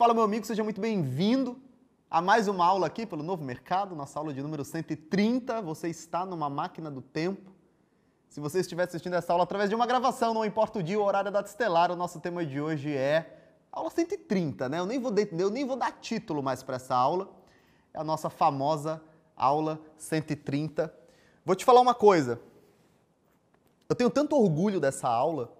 [0.00, 1.60] Fala, meu amigo, seja muito bem-vindo
[2.10, 5.60] a mais uma aula aqui pelo Novo Mercado, nossa aula de número 130.
[5.60, 7.52] Você está numa máquina do tempo.
[8.26, 11.04] Se você estiver assistindo essa aula através de uma gravação, não importa o dia ou
[11.04, 14.78] horário da estelar, o nosso tema de hoje é aula 130, né?
[14.78, 17.30] Eu nem vou, de, eu nem vou dar título mais para essa aula.
[17.92, 19.02] É a nossa famosa
[19.36, 20.90] aula 130.
[21.44, 22.40] Vou te falar uma coisa.
[23.86, 25.52] Eu tenho tanto orgulho dessa aula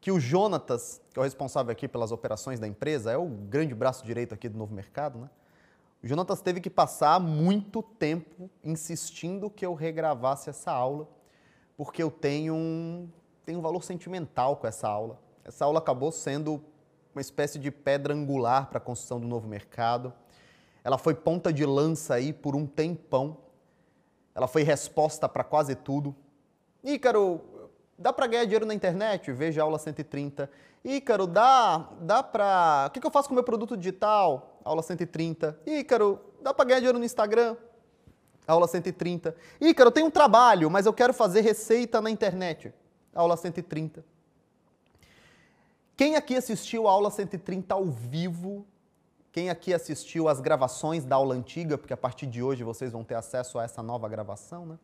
[0.00, 3.74] que o Jonatas, que é o responsável aqui pelas operações da empresa, é o grande
[3.74, 5.30] braço direito aqui do Novo Mercado, né?
[6.02, 11.08] O Jonatas teve que passar muito tempo insistindo que eu regravasse essa aula,
[11.76, 13.08] porque eu tenho um,
[13.44, 15.18] tenho um valor sentimental com essa aula.
[15.44, 16.62] Essa aula acabou sendo
[17.14, 20.12] uma espécie de pedra angular para a construção do novo mercado.
[20.84, 23.38] Ela foi ponta de lança aí por um tempão.
[24.34, 26.14] Ela foi resposta para quase tudo.
[26.84, 27.40] Ícaro,
[27.98, 29.32] Dá para ganhar dinheiro na internet?
[29.32, 30.50] Veja a aula 130.
[30.84, 32.86] Ícaro, dá, dá para...
[32.88, 34.60] O que, que eu faço com o meu produto digital?
[34.64, 35.58] Aula 130.
[35.66, 37.56] Ícaro, dá para ganhar dinheiro no Instagram?
[38.46, 39.34] Aula 130.
[39.60, 42.72] Ícaro, eu tenho um trabalho, mas eu quero fazer receita na internet.
[43.14, 44.04] Aula 130.
[45.96, 48.66] Quem aqui assistiu a aula 130 ao vivo?
[49.32, 51.78] Quem aqui assistiu as gravações da aula antiga?
[51.78, 54.78] Porque a partir de hoje vocês vão ter acesso a essa nova gravação, né?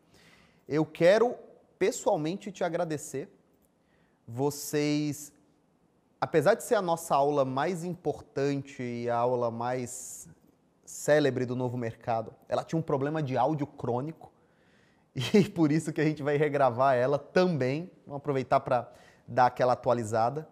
[0.67, 1.37] Eu quero
[1.83, 3.29] pessoalmente te agradecer.
[4.25, 5.33] Vocês,
[6.21, 10.29] apesar de ser a nossa aula mais importante e a aula mais
[10.85, 14.31] célebre do novo mercado, ela tinha um problema de áudio crônico
[15.35, 17.91] e por isso que a gente vai regravar ela também.
[18.07, 18.89] Vamos aproveitar para
[19.27, 20.49] dar aquela atualizada.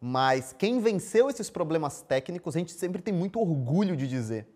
[0.00, 4.46] Mas quem venceu esses problemas técnicos, a gente sempre tem muito orgulho de dizer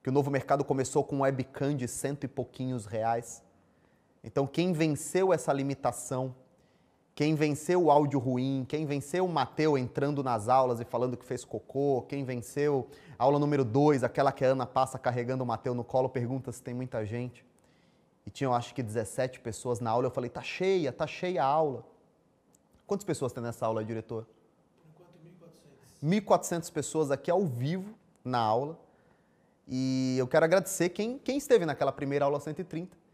[0.00, 3.44] que o novo mercado começou com um webcam de cento e pouquinhos reais
[4.26, 6.34] então, quem venceu essa limitação,
[7.14, 11.24] quem venceu o áudio ruim, quem venceu o Mateu entrando nas aulas e falando que
[11.24, 15.46] fez cocô, quem venceu a aula número 2, aquela que a Ana passa carregando o
[15.46, 17.46] Mateu no colo, pergunta se tem muita gente.
[18.26, 20.08] E tinham acho que 17 pessoas na aula.
[20.08, 21.86] Eu falei, tá cheia, tá cheia a aula.
[22.84, 24.26] Quantas pessoas tem nessa aula, diretor?
[24.76, 25.52] Por enquanto,
[26.02, 26.62] 1.400.
[26.66, 27.94] 1.400 pessoas aqui ao vivo
[28.24, 28.76] na aula.
[29.68, 33.05] E eu quero agradecer quem, quem esteve naquela primeira aula 130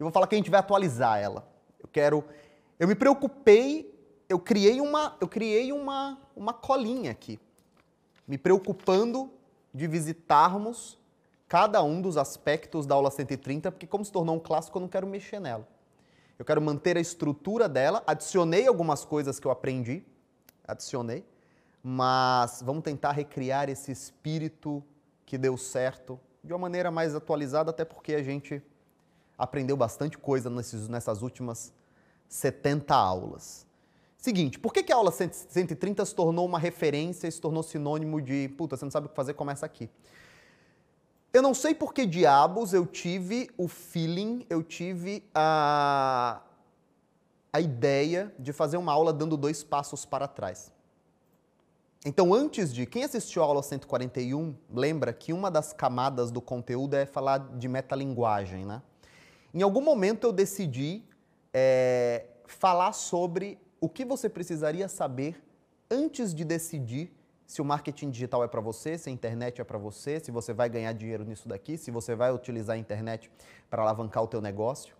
[0.00, 1.46] eu vou falar que a gente vai atualizar ela.
[1.78, 2.24] Eu quero.
[2.78, 3.94] Eu me preocupei,
[4.28, 7.38] eu criei uma, eu criei uma, uma colinha aqui,
[8.26, 9.30] me preocupando
[9.74, 10.98] de visitarmos
[11.46, 14.88] cada um dos aspectos da aula 130, porque como se tornou um clássico, eu não
[14.88, 15.68] quero mexer nela.
[16.38, 20.02] Eu quero manter a estrutura dela, adicionei algumas coisas que eu aprendi,
[20.66, 21.26] adicionei,
[21.82, 24.82] mas vamos tentar recriar esse espírito
[25.26, 28.62] que deu certo de uma maneira mais atualizada, até porque a gente
[29.40, 31.72] aprendeu bastante coisa nesses, nessas últimas
[32.28, 33.66] 70 aulas.
[34.18, 38.20] Seguinte, por que, que a aula 130 se tornou uma referência e se tornou sinônimo
[38.20, 39.88] de, puta, você não sabe o que fazer, começa aqui.
[41.32, 46.42] Eu não sei por que diabos eu tive o feeling, eu tive a,
[47.50, 50.70] a ideia de fazer uma aula dando dois passos para trás.
[52.04, 52.84] Então, antes de.
[52.84, 57.68] Quem assistiu a aula 141, lembra que uma das camadas do conteúdo é falar de
[57.68, 58.82] metalinguagem, né?
[59.52, 61.02] Em algum momento eu decidi
[61.52, 65.42] é, falar sobre o que você precisaria saber
[65.90, 67.12] antes de decidir
[67.46, 70.52] se o marketing digital é para você, se a internet é para você, se você
[70.52, 73.28] vai ganhar dinheiro nisso daqui, se você vai utilizar a internet
[73.68, 74.94] para alavancar o teu negócio.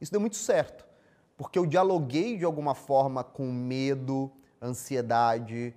[0.00, 0.86] Isso deu muito certo,
[1.36, 4.30] porque eu dialoguei de alguma forma com medo,
[4.62, 5.74] ansiedade,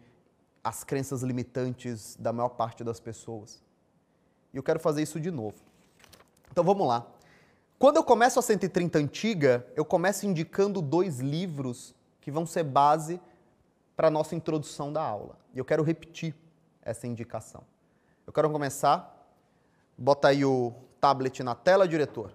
[0.64, 3.64] as crenças limitantes da maior parte das pessoas.
[4.54, 5.58] E eu quero fazer isso de novo.
[6.52, 7.17] Então vamos lá.
[7.80, 13.22] Quando eu começo a 130 antiga, eu começo indicando dois livros que vão ser base
[13.96, 15.38] para a nossa introdução da aula.
[15.54, 16.36] E eu quero repetir
[16.82, 17.64] essa indicação.
[18.26, 19.32] Eu quero começar,
[19.96, 22.34] bota aí o tablet na tela, diretor.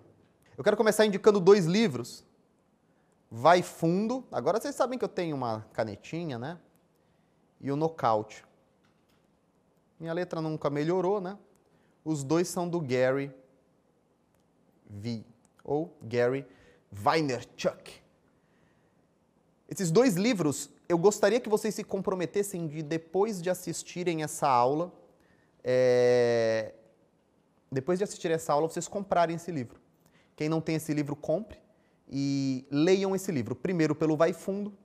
[0.57, 2.25] Eu quero começar indicando dois livros.
[3.29, 6.57] Vai Fundo, agora vocês sabem que eu tenho uma canetinha, né?
[7.61, 8.45] E o Nocaute.
[9.99, 11.37] Minha letra nunca melhorou, né?
[12.05, 13.35] Os dois são do Gary
[14.89, 15.32] V
[15.65, 16.47] ou Gary
[16.91, 18.03] Vaynerchuk.
[19.69, 24.93] Esses dois livros, eu gostaria que vocês se comprometessem de, depois de assistirem essa aula,
[25.65, 26.75] é...
[27.71, 29.81] depois de assistirem essa aula, vocês comprarem esse livro.
[30.37, 31.59] Quem não tem esse livro, compre
[32.09, 33.55] e leiam esse livro.
[33.55, 34.77] Primeiro pelo Vai Fundo,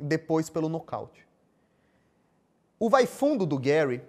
[0.00, 1.26] depois pelo Nocaute.
[2.78, 4.02] O Vai Fundo do Gary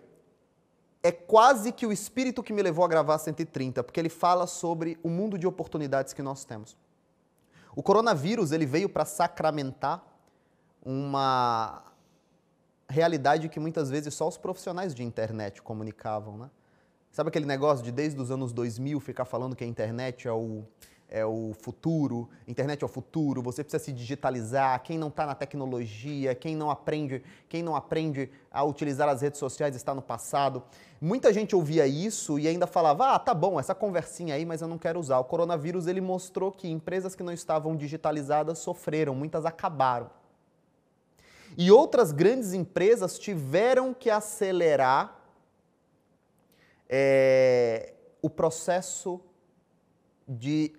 [1.05, 4.97] é quase que o espírito que me levou a gravar 130, porque ele fala sobre
[5.03, 6.75] o mundo de oportunidades que nós temos.
[7.75, 10.03] O coronavírus ele veio para sacramentar
[10.83, 11.83] uma
[12.89, 16.49] realidade que muitas vezes só os profissionais de internet comunicavam, né?
[17.11, 20.65] Sabe aquele negócio de desde os anos 2000 ficar falando que a internet é o,
[21.09, 25.35] é o futuro, internet é o futuro, você precisa se digitalizar, quem não está na
[25.35, 30.63] tecnologia, quem não aprende, quem não aprende a utilizar as redes sociais está no passado.
[30.99, 34.67] Muita gente ouvia isso e ainda falava: "Ah, tá bom, essa conversinha aí, mas eu
[34.67, 35.19] não quero usar".
[35.19, 40.09] O coronavírus ele mostrou que empresas que não estavam digitalizadas sofreram, muitas acabaram.
[41.57, 45.21] E outras grandes empresas tiveram que acelerar
[46.89, 49.21] é, o processo
[50.27, 50.73] de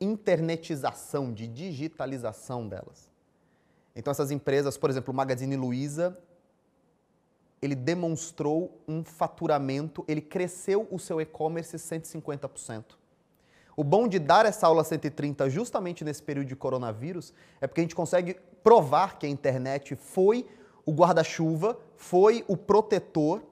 [0.00, 3.10] internetização, de digitalização delas.
[3.94, 6.16] Então essas empresas, por exemplo, o Magazine Luiza,
[7.60, 12.84] ele demonstrou um faturamento, ele cresceu o seu e-commerce 150%.
[13.76, 17.84] O bom de dar essa aula 130 justamente nesse período de coronavírus é porque a
[17.84, 20.46] gente consegue provar que a internet foi
[20.84, 23.42] o guarda-chuva, foi o protetor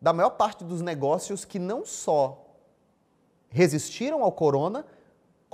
[0.00, 2.44] da maior parte dos negócios que não só
[3.48, 4.84] resistiram ao corona,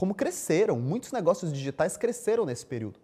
[0.01, 0.81] como cresceram.
[0.81, 2.99] Muitos negócios digitais cresceram nesse período.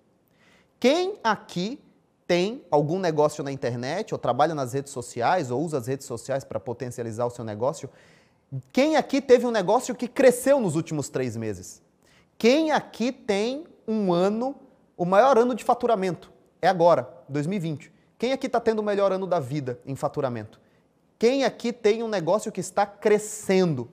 [0.80, 1.78] Quem aqui
[2.26, 6.42] tem algum negócio na internet, ou trabalha nas redes sociais, ou usa as redes sociais
[6.42, 7.90] para potencializar o seu negócio,
[8.72, 11.82] quem aqui teve um negócio que cresceu nos últimos três meses?
[12.38, 14.56] Quem aqui tem um ano,
[14.96, 16.32] o maior ano de faturamento?
[16.62, 17.92] É agora, 2020.
[18.16, 20.58] Quem aqui está tendo o melhor ano da vida em faturamento?
[21.18, 23.90] Quem aqui tem um negócio que está crescendo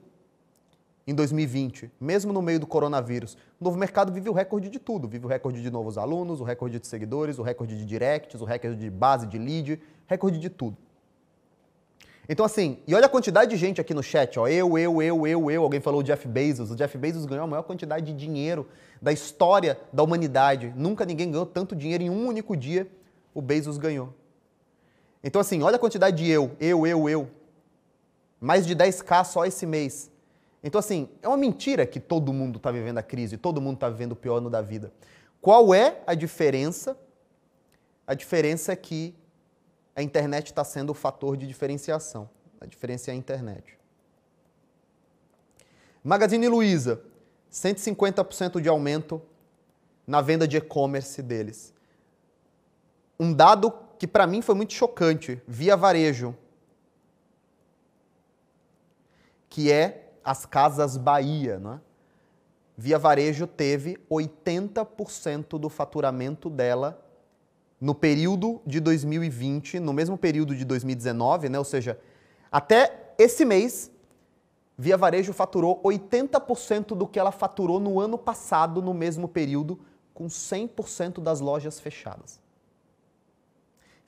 [1.06, 3.36] em 2020, mesmo no meio do coronavírus?
[3.60, 5.06] O novo mercado vive o recorde de tudo.
[5.06, 8.44] Vive o recorde de novos alunos, o recorde de seguidores, o recorde de directs, o
[8.44, 10.76] recorde de base de lead, recorde de tudo.
[12.26, 14.48] Então, assim, e olha a quantidade de gente aqui no chat, ó.
[14.48, 15.62] Eu, eu, eu, eu, eu.
[15.62, 16.70] Alguém falou o Jeff Bezos.
[16.70, 18.66] O Jeff Bezos ganhou a maior quantidade de dinheiro
[19.00, 20.72] da história da humanidade.
[20.74, 22.90] Nunca ninguém ganhou tanto dinheiro em um único dia.
[23.34, 24.14] O Bezos ganhou.
[25.22, 27.30] Então, assim, olha a quantidade de eu, eu, eu, eu.
[28.40, 30.10] Mais de 10k só esse mês.
[30.66, 33.90] Então, assim, é uma mentira que todo mundo está vivendo a crise, todo mundo está
[33.90, 34.90] vivendo o pior ano da vida.
[35.38, 36.96] Qual é a diferença?
[38.06, 39.14] A diferença é que
[39.94, 42.30] a internet está sendo o fator de diferenciação.
[42.58, 43.78] A diferença é a internet.
[46.02, 47.02] Magazine Luiza,
[47.52, 49.20] 150% de aumento
[50.06, 51.74] na venda de e-commerce deles.
[53.20, 56.34] Um dado que para mim foi muito chocante, via varejo,
[59.50, 61.58] que é as Casas Bahia.
[61.58, 61.80] Né?
[62.76, 67.00] Via Varejo teve 80% do faturamento dela
[67.80, 71.58] no período de 2020, no mesmo período de 2019, né?
[71.58, 72.00] ou seja,
[72.50, 73.90] até esse mês,
[74.76, 79.78] Via Varejo faturou 80% do que ela faturou no ano passado, no mesmo período,
[80.12, 82.40] com 100% das lojas fechadas.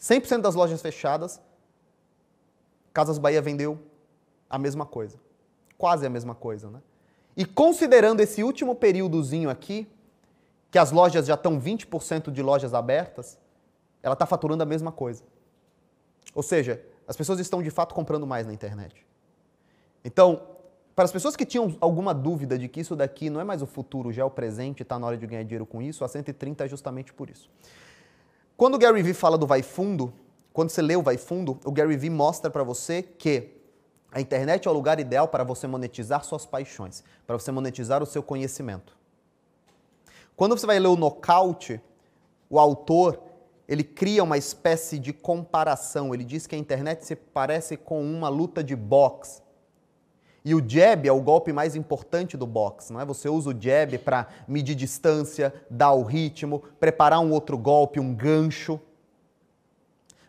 [0.01, 1.41] 100% das lojas fechadas,
[2.93, 3.79] Casas Bahia vendeu
[4.51, 5.19] a mesma coisa.
[5.79, 6.81] Quase a mesma coisa, né?
[7.37, 9.87] E considerando esse último períodozinho aqui,
[10.71, 13.39] que as lojas já estão 20% de lojas abertas,
[14.03, 15.23] ela está faturando a mesma coisa.
[16.35, 19.07] Ou seja, as pessoas estão de fato comprando mais na internet.
[20.05, 20.43] Então,
[20.95, 23.67] para as pessoas que tinham alguma dúvida de que isso daqui não é mais o
[23.67, 26.65] futuro, já é o presente, está na hora de ganhar dinheiro com isso, a 130
[26.65, 27.51] é justamente por isso.
[28.57, 30.13] Quando o Gary Vee fala do vai fundo,
[30.53, 33.56] quando você lê o vai fundo, o Gary Vee mostra para você que
[34.13, 38.07] a internet é o lugar ideal para você monetizar suas paixões, para você monetizar o
[38.07, 38.97] seu conhecimento.
[40.37, 41.81] Quando você vai ler o Nocaute,
[42.49, 43.21] o autor,
[43.69, 46.15] ele cria uma espécie de comparação.
[46.15, 49.43] Ele diz que a internet se parece com uma luta de boxe.
[50.45, 53.05] E o jab é o golpe mais importante do boxe, não é?
[53.05, 58.15] Você usa o jab para medir distância, dar o ritmo, preparar um outro golpe, um
[58.15, 58.81] gancho.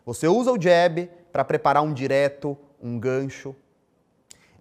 [0.04, 3.54] Você usa o jab para preparar um direto, um gancho.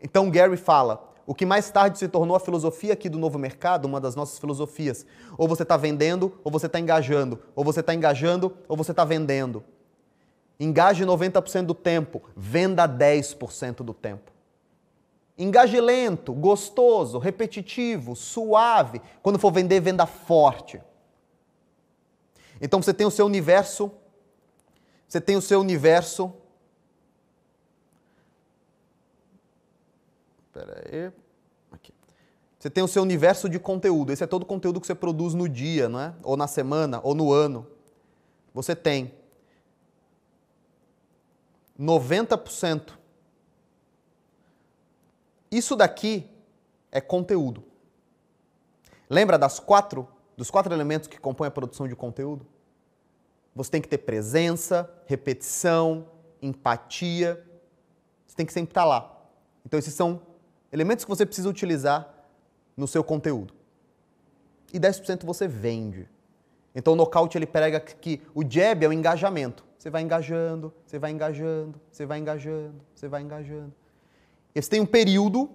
[0.02, 3.86] Então Gary fala, o que mais tarde se tornou a filosofia aqui do novo mercado,
[3.86, 5.06] uma das nossas filosofias.
[5.38, 7.40] Ou você está vendendo, ou você está engajando.
[7.54, 9.64] Ou você está engajando, ou você está vendendo.
[10.60, 14.32] Engaje 90% do tempo, venda 10% do tempo.
[15.38, 19.02] Engaje lento, gostoso, repetitivo, suave.
[19.22, 20.82] Quando for vender, venda forte.
[22.60, 23.92] Então você tem o seu universo,
[25.08, 26.34] você tem o seu universo.
[30.58, 31.12] Espera aí.
[31.72, 31.94] Aqui.
[32.58, 34.12] Você tem o seu universo de conteúdo.
[34.12, 36.14] Esse é todo o conteúdo que você produz no dia, não é?
[36.24, 37.68] Ou na semana, ou no ano.
[38.54, 39.14] Você tem
[41.80, 42.98] 90%
[45.50, 46.30] isso daqui
[46.92, 47.64] é conteúdo.
[49.10, 52.46] Lembra das quatro, dos quatro elementos que compõem a produção de conteúdo?
[53.56, 56.06] você tem que ter presença, repetição,
[56.40, 57.44] empatia.
[58.28, 59.20] Você tem que sempre estar lá.
[59.66, 60.22] Então, esses são
[60.72, 62.14] elementos que você precisa utilizar
[62.76, 63.54] no seu conteúdo.
[64.74, 66.08] E 10% você vende.
[66.76, 69.66] Então, o nocaute ele prega que o jab é o engajamento.
[69.78, 73.74] Você vai engajando, você vai engajando, você vai engajando, você vai engajando.
[74.54, 75.50] E você tem um período,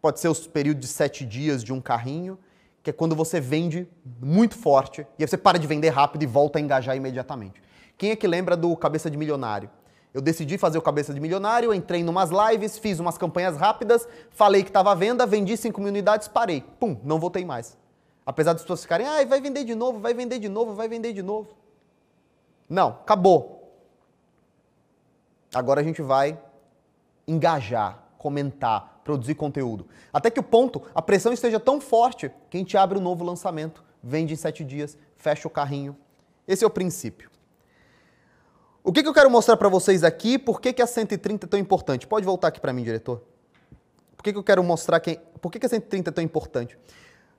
[0.00, 2.38] pode ser o período de sete dias de um carrinho,
[2.82, 3.88] que é quando você vende
[4.20, 7.62] muito forte e aí você para de vender rápido e volta a engajar imediatamente.
[7.96, 9.70] Quem é que lembra do Cabeça de Milionário?
[10.14, 14.06] Eu decidi fazer o Cabeça de Milionário, entrei em umas lives, fiz umas campanhas rápidas,
[14.30, 16.62] falei que estava à venda, vendi 5 mil unidades, parei.
[16.78, 17.78] Pum, não voltei mais.
[18.24, 21.14] Apesar das pessoas ficarem, ah, vai vender de novo, vai vender de novo, vai vender
[21.14, 21.48] de novo.
[22.68, 23.74] Não, acabou.
[25.54, 26.38] Agora a gente vai
[27.26, 29.86] engajar, comentar, produzir conteúdo.
[30.12, 33.24] Até que o ponto, a pressão esteja tão forte que a gente abre um novo
[33.24, 35.96] lançamento, vende em sete dias, fecha o carrinho.
[36.46, 37.31] Esse é o princípio.
[38.84, 40.36] O que, que eu quero mostrar para vocês aqui?
[40.36, 42.04] Por que, que a 130 é tão importante?
[42.04, 43.22] Pode voltar aqui para mim, diretor.
[44.16, 45.20] Por que, que eu quero mostrar quem.
[45.40, 46.76] Por que, que a 130 é tão importante?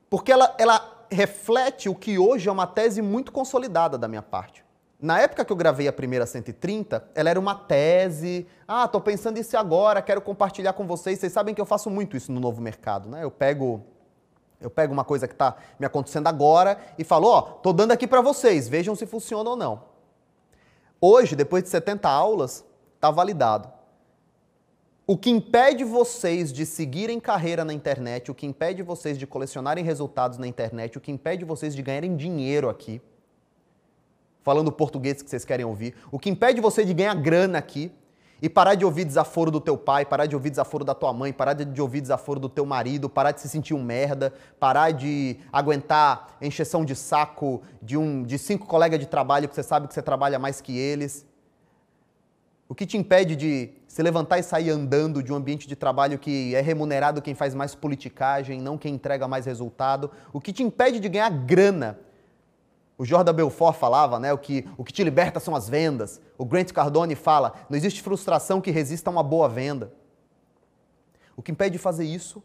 [0.10, 4.64] Porque ela, ela reflete o que hoje é uma tese muito consolidada da minha parte.
[5.02, 8.48] Na época que eu gravei a primeira 130, ela era uma tese.
[8.66, 11.20] Ah, tô pensando isso agora, quero compartilhar com vocês.
[11.20, 13.22] Vocês sabem que eu faço muito isso no novo mercado, né?
[13.22, 13.84] Eu pego
[14.62, 17.92] eu pego uma coisa que está me acontecendo agora e falo, ó, oh, tô dando
[17.92, 19.93] aqui para vocês, vejam se funciona ou não.
[21.06, 22.64] Hoje, depois de 70 aulas,
[22.96, 23.70] está validado.
[25.06, 29.84] O que impede vocês de seguirem carreira na internet, o que impede vocês de colecionarem
[29.84, 33.02] resultados na internet, o que impede vocês de ganharem dinheiro aqui,
[34.44, 37.92] falando português que vocês querem ouvir, o que impede você de ganhar grana aqui
[38.44, 41.32] e parar de ouvir desaforo do teu pai, parar de ouvir desaforo da tua mãe,
[41.32, 45.38] parar de ouvir desaforo do teu marido, parar de se sentir um merda, parar de
[45.50, 49.94] aguentar encheção de saco de um de cinco colegas de trabalho que você sabe que
[49.94, 51.26] você trabalha mais que eles.
[52.68, 56.20] O que te impede de se levantar e sair andando de um ambiente de trabalho
[56.20, 60.12] que é remunerado quem faz mais politicagem, não quem entrega mais resultado?
[60.34, 61.98] O que te impede de ganhar grana
[62.98, 66.22] o Jordan Belfort falava, né, o que, o que te liberta são as vendas.
[66.38, 69.92] O Grant Cardone fala, não existe frustração que resista a uma boa venda.
[71.36, 72.44] O que impede de fazer isso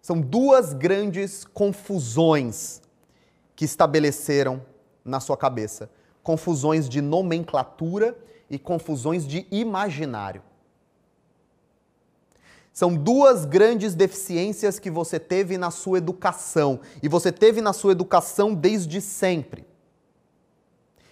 [0.00, 2.80] são duas grandes confusões
[3.56, 4.62] que estabeleceram
[5.04, 5.90] na sua cabeça.
[6.22, 8.16] Confusões de nomenclatura
[8.48, 10.42] e confusões de imaginário.
[12.74, 16.80] São duas grandes deficiências que você teve na sua educação.
[17.00, 19.64] E você teve na sua educação desde sempre.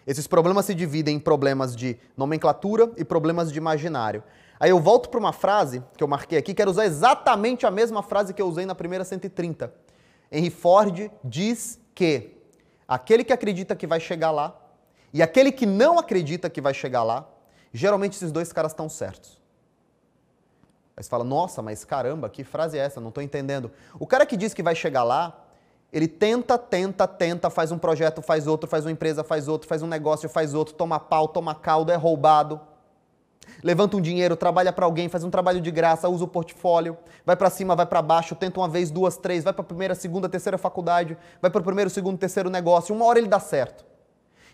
[0.05, 4.25] Esses problemas se dividem em problemas de nomenclatura e problemas de imaginário.
[4.59, 8.03] Aí eu volto para uma frase que eu marquei aqui, quero usar exatamente a mesma
[8.03, 9.73] frase que eu usei na primeira 130.
[10.33, 12.39] Henry Ford diz que
[12.89, 14.61] aquele que acredita que vai chegar lá
[15.15, 17.29] e aquele que não acredita que vai chegar lá,
[17.73, 19.42] geralmente esses dois caras estão certos.
[21.03, 23.01] Aí você fala, nossa, mas caramba, que frase é essa?
[23.01, 23.73] Não estou entendendo.
[23.99, 25.37] O cara que diz que vai chegar lá,
[25.93, 29.83] ele tenta, tenta, tenta, faz um projeto, faz outro, faz uma empresa, faz outro, faz
[29.83, 32.61] um negócio, faz outro, toma pau, toma caldo, é roubado.
[33.65, 37.35] Levanta um dinheiro, trabalha para alguém, faz um trabalho de graça, usa o portfólio, vai
[37.35, 40.57] para cima, vai para baixo, tenta uma vez, duas, três, vai para primeira, segunda, terceira
[40.57, 43.85] faculdade, vai para o primeiro, segundo, terceiro negócio, uma hora ele dá certo.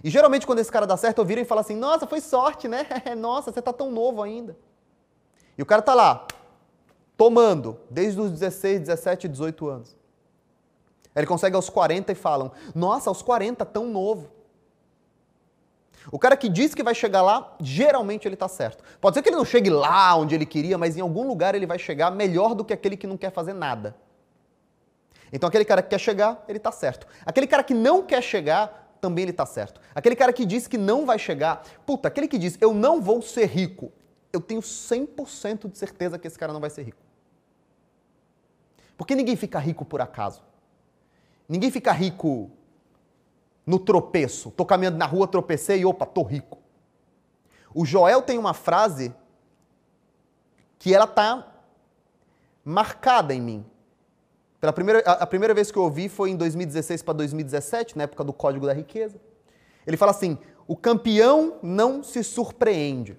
[0.03, 2.69] E geralmente quando esse cara dá certo, eu viro e falo assim: "Nossa, foi sorte,
[2.69, 2.87] né?
[3.19, 4.57] Nossa, você tá tão novo ainda".
[5.59, 6.25] E o cara tá lá,
[7.19, 9.97] tomando, desde os 16, 17, 18 anos.
[11.15, 14.31] Ele consegue aos 40 e falam: Nossa, aos 40, tão novo.
[16.13, 18.83] O cara que diz que vai chegar lá, geralmente ele está certo.
[19.01, 21.67] Pode ser que ele não chegue lá onde ele queria, mas em algum lugar ele
[21.67, 23.97] vai chegar melhor do que aquele que não quer fazer nada.
[25.31, 27.07] Então aquele cara que quer chegar, ele está certo.
[27.27, 29.81] Aquele cara que não quer chegar, também ele está certo.
[29.95, 33.21] Aquele cara que diz que não vai chegar, puta, aquele que diz eu não vou
[33.21, 33.93] ser rico,
[34.33, 37.08] eu tenho 100% de certeza que esse cara não vai ser rico.
[38.99, 40.43] Porque ninguém fica rico por acaso.
[41.49, 42.51] Ninguém fica rico
[43.65, 44.51] no tropeço.
[44.51, 46.59] Tô caminhando na rua, tropecei e opa, tô rico.
[47.73, 49.15] O Joel tem uma frase
[50.81, 51.47] que ela tá
[52.65, 53.67] marcada em mim.
[54.61, 58.03] Pela primeira, a, a primeira vez que eu ouvi foi em 2016 para 2017, na
[58.03, 59.21] época do Código da Riqueza.
[59.87, 60.37] Ele fala assim:
[60.67, 63.17] o campeão não se surpreende.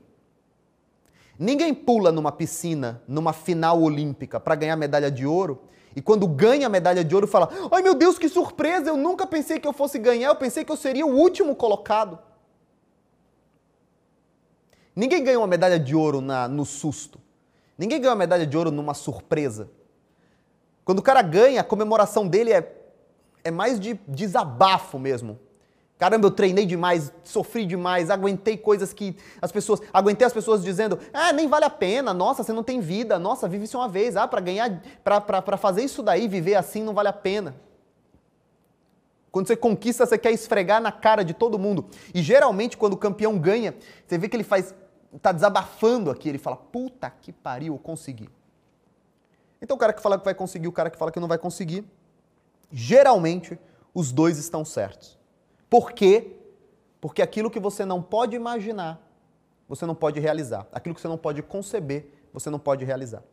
[1.39, 5.61] Ninguém pula numa piscina, numa final olímpica, para ganhar medalha de ouro.
[5.95, 8.89] E quando ganha a medalha de ouro, fala: Ai meu Deus, que surpresa!
[8.89, 12.19] Eu nunca pensei que eu fosse ganhar, eu pensei que eu seria o último colocado.
[14.93, 17.21] Ninguém ganha uma medalha de ouro na, no susto.
[17.77, 19.71] Ninguém ganha uma medalha de ouro numa surpresa.
[20.83, 22.81] Quando o cara ganha, a comemoração dele é,
[23.45, 25.39] é mais de desabafo mesmo.
[25.99, 29.81] Caramba, eu treinei demais, sofri demais, aguentei coisas que as pessoas.
[29.93, 33.49] Aguentei as pessoas dizendo, ah, nem vale a pena, nossa, você não tem vida, nossa,
[33.49, 37.09] vive isso uma vez, ah, para ganhar, para fazer isso daí, viver assim não vale
[37.09, 37.53] a pena.
[39.29, 41.85] Quando você conquista, você quer esfregar na cara de todo mundo.
[42.15, 43.75] E geralmente, quando o campeão ganha,
[44.07, 44.73] você vê que ele faz.
[45.21, 48.29] tá desabafando aqui, ele fala, puta que pariu, eu consegui.
[49.61, 51.37] Então o cara que fala que vai conseguir, o cara que fala que não vai
[51.37, 51.83] conseguir,
[52.71, 53.59] geralmente
[53.93, 55.18] os dois estão certos.
[55.69, 56.35] Por quê?
[56.99, 59.01] Porque aquilo que você não pode imaginar,
[59.67, 60.67] você não pode realizar.
[60.71, 63.23] Aquilo que você não pode conceber, você não pode realizar.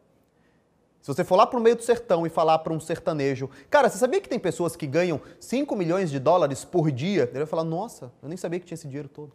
[1.00, 3.88] Se você for lá para o meio do sertão e falar para um sertanejo, cara,
[3.88, 7.22] você sabia que tem pessoas que ganham 5 milhões de dólares por dia?
[7.30, 9.32] Ele vai falar, nossa, eu nem sabia que tinha esse dinheiro todo.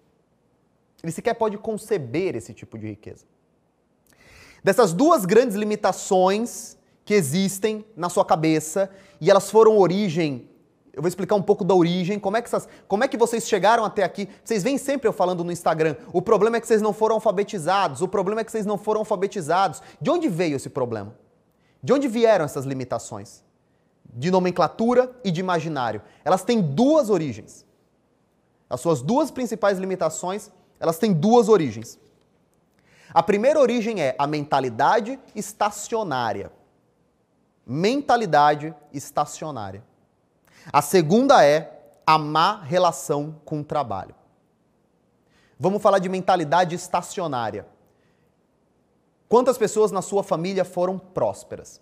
[1.01, 3.25] Ele sequer pode conceber esse tipo de riqueza.
[4.63, 10.49] Dessas duas grandes limitações que existem na sua cabeça e elas foram origem
[10.93, 13.47] eu vou explicar um pouco da origem, como é, que essas, como é que vocês
[13.47, 14.27] chegaram até aqui.
[14.43, 18.01] Vocês vêm sempre eu falando no Instagram, o problema é que vocês não foram alfabetizados,
[18.01, 19.81] o problema é que vocês não foram alfabetizados.
[20.01, 21.15] De onde veio esse problema?
[21.81, 23.41] De onde vieram essas limitações?
[24.13, 26.01] De nomenclatura e de imaginário.
[26.25, 27.65] Elas têm duas origens.
[28.69, 31.97] As suas duas principais limitações, elas têm duas origens.
[33.13, 36.51] A primeira origem é a mentalidade estacionária.
[37.65, 39.83] Mentalidade estacionária.
[40.71, 44.13] A segunda é a má relação com o trabalho.
[45.57, 47.65] Vamos falar de mentalidade estacionária.
[49.29, 51.79] Quantas pessoas na sua família foram prósperas?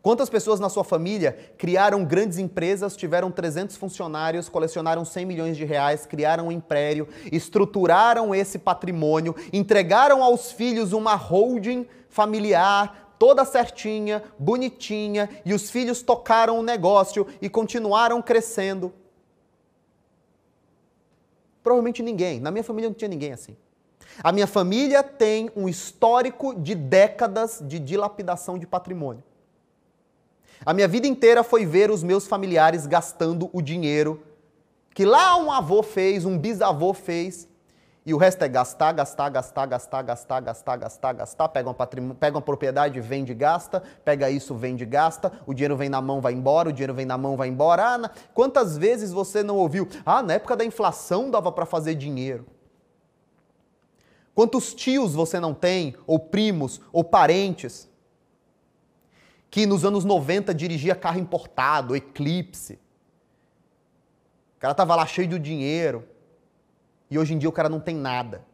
[0.00, 5.64] Quantas pessoas na sua família criaram grandes empresas, tiveram 300 funcionários, colecionaram 100 milhões de
[5.64, 14.22] reais, criaram um império, estruturaram esse patrimônio, entregaram aos filhos uma holding familiar toda certinha,
[14.38, 18.92] bonitinha, e os filhos tocaram o negócio e continuaram crescendo.
[21.62, 22.40] Provavelmente ninguém.
[22.40, 23.56] Na minha família não tinha ninguém assim.
[24.22, 29.22] A minha família tem um histórico de décadas de dilapidação de patrimônio.
[30.64, 34.22] A minha vida inteira foi ver os meus familiares gastando o dinheiro
[34.98, 37.46] que lá um avô fez, um bisavô fez,
[38.08, 41.48] e o resto é gastar, gastar, gastar, gastar, gastar, gastar, gastar, gastar.
[41.50, 43.82] Pega uma, pega uma propriedade, vende, gasta.
[44.02, 45.30] Pega isso, vende, gasta.
[45.46, 46.70] O dinheiro vem na mão, vai embora.
[46.70, 47.84] O dinheiro vem na mão, vai embora.
[47.84, 48.10] Ah, na...
[48.32, 49.86] Quantas vezes você não ouviu?
[50.06, 52.46] Ah, na época da inflação dava para fazer dinheiro.
[54.34, 57.90] Quantos tios você não tem, ou primos, ou parentes,
[59.50, 62.78] que nos anos 90 dirigia carro importado, Eclipse.
[64.56, 66.08] O cara tava lá cheio de dinheiro
[67.10, 68.44] e hoje em dia o cara não tem nada.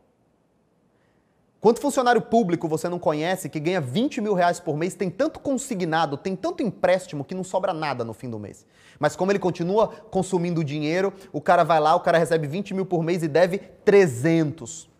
[1.64, 5.40] Quanto funcionário público você não conhece que ganha 20 mil reais por mês, tem tanto
[5.40, 8.66] consignado, tem tanto empréstimo que não sobra nada no fim do mês.
[8.98, 12.84] Mas como ele continua consumindo dinheiro, o cara vai lá, o cara recebe 20 mil
[12.84, 14.90] por mês e deve 300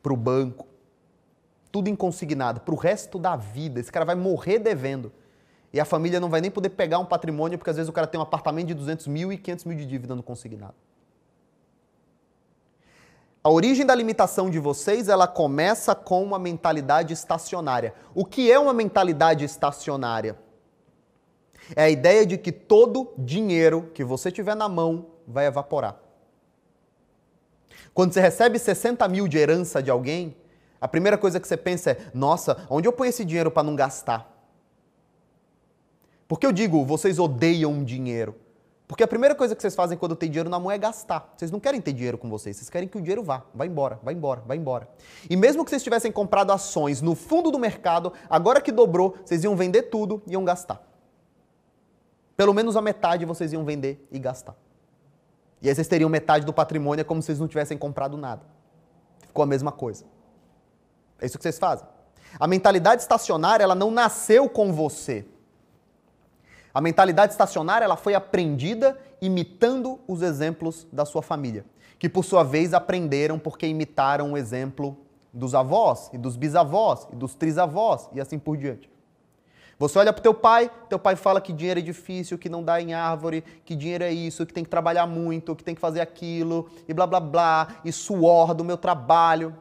[0.00, 0.68] para o banco.
[1.72, 3.80] Tudo em consignado, para o resto da vida.
[3.80, 5.12] Esse cara vai morrer devendo.
[5.72, 8.06] E a família não vai nem poder pegar um patrimônio, porque às vezes o cara
[8.06, 10.74] tem um apartamento de 200 mil e 500 mil de dívida no consignado.
[13.44, 17.92] A origem da limitação de vocês, ela começa com uma mentalidade estacionária.
[18.14, 20.38] O que é uma mentalidade estacionária?
[21.74, 25.96] É a ideia de que todo dinheiro que você tiver na mão vai evaporar.
[27.92, 30.36] Quando você recebe 60 mil de herança de alguém,
[30.80, 33.74] a primeira coisa que você pensa é: nossa, onde eu ponho esse dinheiro para não
[33.74, 34.30] gastar?
[36.28, 38.36] Porque eu digo, vocês odeiam dinheiro.
[38.92, 41.32] Porque a primeira coisa que vocês fazem quando tem dinheiro na mão é gastar.
[41.34, 43.98] Vocês não querem ter dinheiro com vocês, vocês querem que o dinheiro vá, vá embora,
[44.02, 44.86] vá embora, vá embora.
[45.30, 49.44] E mesmo que vocês tivessem comprado ações no fundo do mercado, agora que dobrou, vocês
[49.44, 50.86] iam vender tudo e iam gastar.
[52.36, 54.54] Pelo menos a metade vocês iam vender e gastar.
[55.62, 58.42] E aí vocês teriam metade do patrimônio é como se vocês não tivessem comprado nada.
[59.26, 60.04] Ficou a mesma coisa.
[61.18, 61.86] É isso que vocês fazem.
[62.38, 65.24] A mentalidade estacionária, ela não nasceu com você.
[66.74, 71.64] A mentalidade estacionária ela foi aprendida imitando os exemplos da sua família,
[71.98, 74.96] que por sua vez aprenderam porque imitaram o exemplo
[75.32, 78.90] dos avós e dos bisavós e dos trisavós e assim por diante.
[79.78, 82.62] Você olha para o teu pai, teu pai fala que dinheiro é difícil, que não
[82.62, 85.80] dá em árvore, que dinheiro é isso, que tem que trabalhar muito, que tem que
[85.80, 89.56] fazer aquilo, e blá blá blá, e suor do meu trabalho.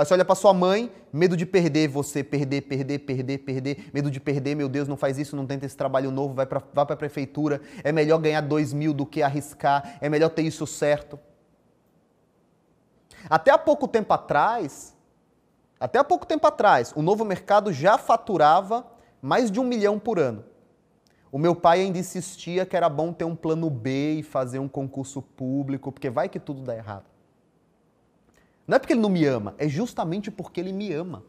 [0.00, 4.10] Aí você olha para sua mãe, medo de perder você, perder, perder, perder, perder, medo
[4.10, 6.86] de perder, meu Deus, não faz isso, não tenta esse trabalho novo, vai para vai
[6.88, 11.18] a prefeitura, é melhor ganhar dois mil do que arriscar, é melhor ter isso certo.
[13.28, 14.96] Até há pouco tempo atrás,
[15.78, 18.86] até há pouco tempo atrás, o novo mercado já faturava
[19.20, 20.42] mais de um milhão por ano.
[21.30, 24.68] O meu pai ainda insistia que era bom ter um plano B e fazer um
[24.68, 27.04] concurso público, porque vai que tudo dá errado.
[28.70, 31.24] Não é porque ele não me ama, é justamente porque ele me ama.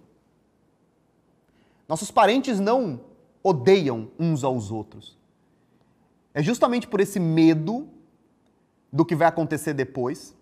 [1.90, 3.02] Nossos parentes não
[3.42, 5.18] odeiam uns aos outros.
[6.36, 7.90] É justamente por esse medo
[8.94, 10.38] do que vai acontecer depois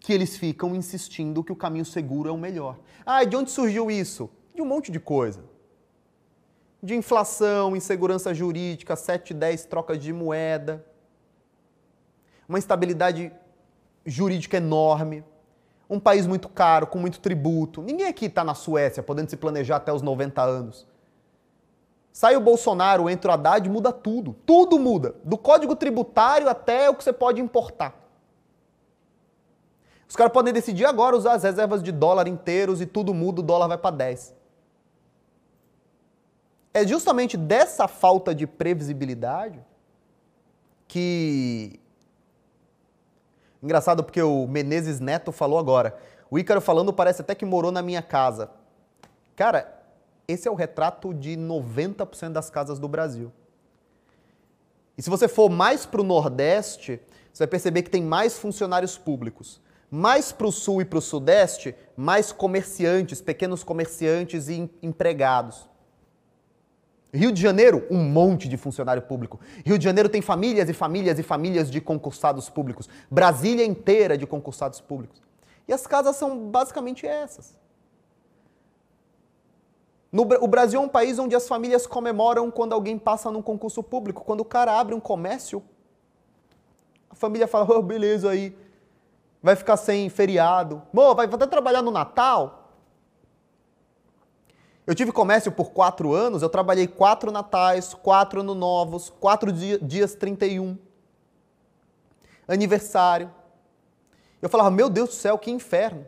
[0.00, 2.78] que eles ficam insistindo que o caminho seguro é o melhor.
[3.04, 4.30] Ah, de onde surgiu isso?
[4.54, 5.44] De um monte de coisa.
[6.82, 10.82] De inflação, insegurança jurídica, 7, 10 trocas de moeda,
[12.48, 13.30] uma instabilidade
[14.06, 15.24] jurídica enorme,
[15.88, 17.82] um país muito caro, com muito tributo.
[17.82, 20.86] Ninguém aqui está na Suécia podendo se planejar até os 90 anos.
[22.12, 24.34] Sai o Bolsonaro, entra o Haddad, muda tudo.
[24.46, 25.14] Tudo muda.
[25.22, 27.94] Do código tributário até o que você pode importar.
[30.08, 33.44] Os caras podem decidir agora usar as reservas de dólar inteiros e tudo muda, o
[33.44, 34.34] dólar vai para 10.
[36.72, 39.64] É justamente dessa falta de previsibilidade
[40.86, 41.80] que.
[43.62, 45.96] Engraçado porque o Menezes Neto falou agora.
[46.30, 48.50] O Ícaro falando parece até que morou na minha casa.
[49.34, 49.82] Cara,
[50.26, 53.32] esse é o retrato de 90% das casas do Brasil.
[54.98, 57.00] E se você for mais para o Nordeste,
[57.32, 59.60] você vai perceber que tem mais funcionários públicos.
[59.90, 65.68] Mais para o sul e para o sudeste, mais comerciantes, pequenos comerciantes e empregados.
[67.16, 69.40] Rio de Janeiro, um monte de funcionário público.
[69.64, 72.88] Rio de Janeiro tem famílias e famílias e famílias de concursados públicos.
[73.10, 75.22] Brasília inteira de concursados públicos.
[75.66, 77.58] E as casas são basicamente essas.
[80.12, 83.82] No, o Brasil é um país onde as famílias comemoram quando alguém passa num concurso
[83.82, 84.24] público.
[84.24, 85.62] Quando o cara abre um comércio,
[87.10, 88.56] a família fala: oh, beleza aí,
[89.42, 90.82] vai ficar sem feriado.
[90.92, 92.65] Vai até trabalhar no Natal?
[94.86, 99.78] Eu tive comércio por quatro anos, eu trabalhei quatro natais, quatro ano novos, quatro dia,
[99.80, 100.78] dias 31.
[102.46, 103.30] Aniversário.
[104.40, 106.06] Eu falava, meu Deus do céu, que inferno.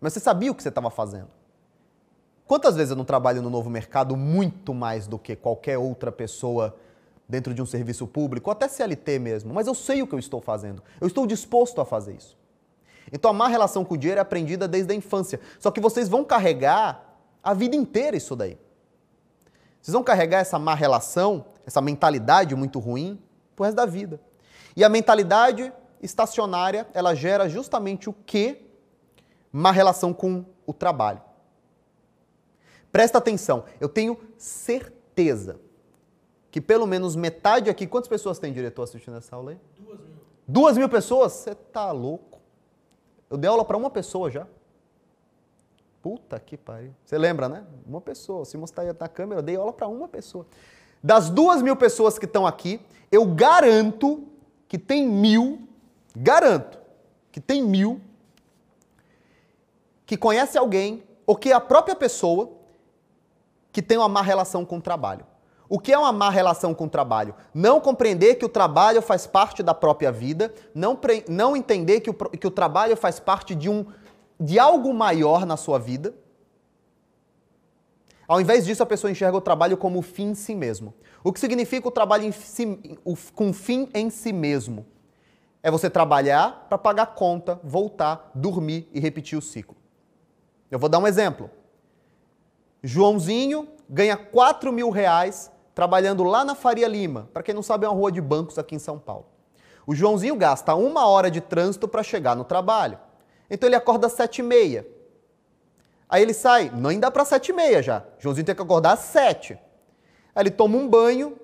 [0.00, 1.28] Mas você sabia o que você estava fazendo.
[2.46, 6.74] Quantas vezes eu não trabalho no novo mercado muito mais do que qualquer outra pessoa
[7.28, 10.18] dentro de um serviço público, ou até CLT mesmo, mas eu sei o que eu
[10.18, 10.82] estou fazendo.
[11.00, 12.39] Eu estou disposto a fazer isso.
[13.12, 15.40] Então a má relação com o dinheiro é aprendida desde a infância.
[15.58, 18.58] Só que vocês vão carregar a vida inteira isso daí.
[19.80, 23.20] Vocês vão carregar essa má relação, essa mentalidade muito ruim,
[23.56, 24.20] pro resto da vida.
[24.76, 28.66] E a mentalidade estacionária, ela gera justamente o que?
[29.50, 31.22] Má relação com o trabalho.
[32.92, 35.60] Presta atenção, eu tenho certeza
[36.50, 37.86] que pelo menos metade aqui.
[37.86, 39.58] Quantas pessoas tem diretor assistindo essa aula aí?
[39.78, 40.16] Duas mil.
[40.46, 41.32] Duas mil pessoas?
[41.32, 42.29] Você tá louco?
[43.30, 44.46] Eu dei aula para uma pessoa já.
[46.02, 46.92] Puta que pariu.
[47.04, 47.64] Você lembra, né?
[47.86, 48.44] Uma pessoa.
[48.44, 50.46] Se mostrar aí na câmera, eu dei aula para uma pessoa.
[51.02, 54.26] Das duas mil pessoas que estão aqui, eu garanto
[54.66, 55.66] que tem mil,
[56.14, 56.78] garanto
[57.30, 58.00] que tem mil
[60.04, 62.50] que conhece alguém ou que é a própria pessoa
[63.70, 65.24] que tem uma má relação com o trabalho.
[65.70, 67.32] O que é uma má relação com o trabalho?
[67.54, 72.12] Não compreender que o trabalho faz parte da própria vida, não, não entender que o,
[72.12, 73.86] que o trabalho faz parte de, um,
[74.38, 76.12] de algo maior na sua vida.
[78.26, 80.92] Ao invés disso, a pessoa enxerga o trabalho como fim em si mesmo.
[81.22, 84.84] O que significa o trabalho si, o, com fim em si mesmo?
[85.62, 89.76] É você trabalhar para pagar conta, voltar, dormir e repetir o ciclo.
[90.68, 91.48] Eu vou dar um exemplo.
[92.82, 95.48] Joãozinho ganha 4 mil reais
[95.80, 97.30] trabalhando lá na Faria Lima.
[97.32, 99.24] Para quem não sabe, é uma rua de bancos aqui em São Paulo.
[99.86, 102.98] O Joãozinho gasta uma hora de trânsito para chegar no trabalho.
[103.48, 104.86] Então ele acorda às sete e meia.
[106.06, 108.04] Aí ele sai, não dá para sete e meia já.
[108.18, 109.54] O Joãozinho tem que acordar às sete.
[110.34, 111.34] Aí ele toma um banho,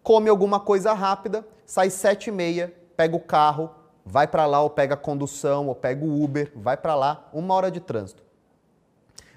[0.00, 3.68] come alguma coisa rápida, sai sete e meia, pega o carro,
[4.06, 7.52] vai para lá ou pega a condução ou pega o Uber, vai para lá, uma
[7.52, 8.22] hora de trânsito.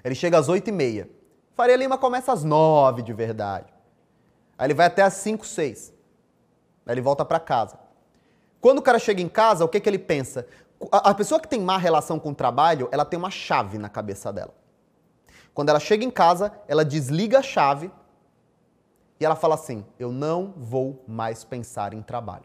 [0.04, 1.10] Ele chega às oito e meia.
[1.52, 3.74] Faria Lima começa às nove de verdade.
[4.58, 5.92] Aí ele vai até às 5, 6.
[6.86, 7.78] Aí ele volta para casa.
[8.60, 10.46] Quando o cara chega em casa, o que, que ele pensa?
[10.90, 13.88] A, a pessoa que tem má relação com o trabalho, ela tem uma chave na
[13.88, 14.54] cabeça dela.
[15.54, 17.90] Quando ela chega em casa, ela desliga a chave
[19.18, 22.44] e ela fala assim: Eu não vou mais pensar em trabalho.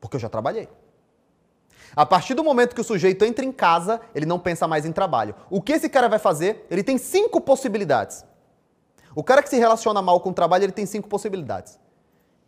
[0.00, 0.68] Porque eu já trabalhei.
[1.94, 4.92] A partir do momento que o sujeito entra em casa, ele não pensa mais em
[4.92, 5.34] trabalho.
[5.48, 6.66] O que esse cara vai fazer?
[6.70, 8.24] Ele tem cinco possibilidades.
[9.16, 11.80] O cara que se relaciona mal com o trabalho, ele tem cinco possibilidades.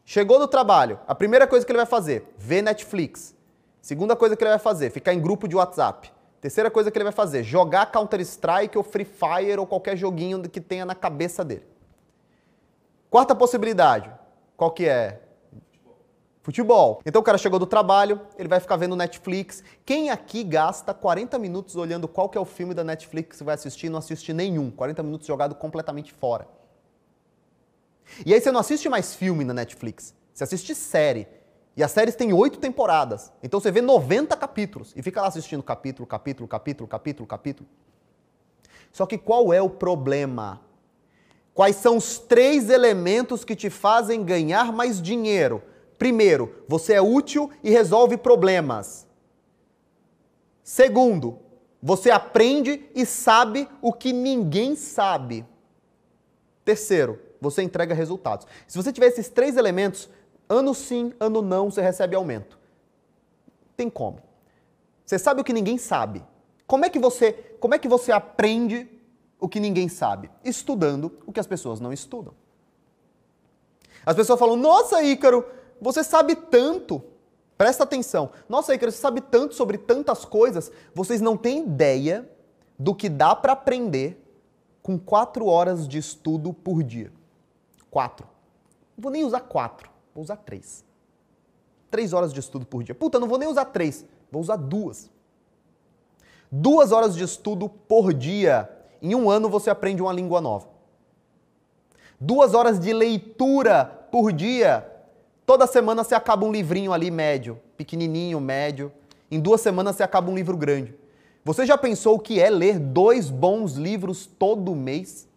[0.04, 3.34] Chegou no trabalho, a primeira coisa que ele vai fazer, ver Netflix.
[3.80, 6.12] Segunda coisa que ele vai fazer, ficar em grupo de WhatsApp.
[6.42, 10.60] Terceira coisa que ele vai fazer: jogar Counter-Strike ou Free Fire ou qualquer joguinho que
[10.60, 11.64] tenha na cabeça dele.
[13.08, 14.12] Quarta possibilidade:
[14.54, 15.22] qual que é?
[16.42, 17.00] Futebol.
[17.06, 19.64] Então o cara chegou do trabalho, ele vai ficar vendo Netflix.
[19.86, 23.54] Quem aqui gasta 40 minutos olhando qual que é o filme da Netflix que vai
[23.54, 24.70] assistir e não assiste nenhum?
[24.70, 26.57] 40 minutos jogado completamente fora.
[28.24, 31.26] E aí você não assiste mais filme na Netflix, você assiste série.
[31.76, 33.32] E as séries têm oito temporadas.
[33.40, 37.68] Então você vê 90 capítulos e fica lá assistindo capítulo, capítulo, capítulo, capítulo, capítulo.
[38.90, 40.60] Só que qual é o problema?
[41.54, 45.62] Quais são os três elementos que te fazem ganhar mais dinheiro?
[45.96, 49.06] Primeiro, você é útil e resolve problemas.
[50.62, 51.38] Segundo,
[51.82, 55.44] você aprende e sabe o que ninguém sabe.
[56.64, 58.46] Terceiro, você entrega resultados.
[58.66, 60.08] Se você tiver esses três elementos,
[60.48, 62.58] ano sim, ano não, você recebe aumento.
[63.76, 64.20] Tem como.
[65.04, 66.22] Você sabe o que ninguém sabe.
[66.66, 68.88] Como é que você, como é que você aprende
[69.40, 70.30] o que ninguém sabe?
[70.44, 72.34] Estudando o que as pessoas não estudam.
[74.04, 75.44] As pessoas falam: "Nossa, Ícaro,
[75.80, 77.02] você sabe tanto".
[77.56, 78.30] Presta atenção.
[78.48, 80.70] Nossa, Ícaro, você sabe tanto sobre tantas coisas.
[80.94, 82.30] Vocês não têm ideia
[82.78, 84.24] do que dá para aprender
[84.82, 87.12] com quatro horas de estudo por dia.
[87.90, 88.26] Quatro.
[88.96, 90.84] Não vou nem usar quatro, vou usar três.
[91.90, 92.94] Três horas de estudo por dia.
[92.94, 95.10] Puta, não vou nem usar três, vou usar duas.
[96.50, 98.68] Duas horas de estudo por dia.
[99.00, 100.68] Em um ano você aprende uma língua nova.
[102.20, 104.86] Duas horas de leitura por dia.
[105.46, 108.92] Toda semana você acaba um livrinho ali médio, pequenininho, médio.
[109.30, 110.94] Em duas semanas você acaba um livro grande.
[111.44, 115.27] Você já pensou o que é ler dois bons livros todo mês?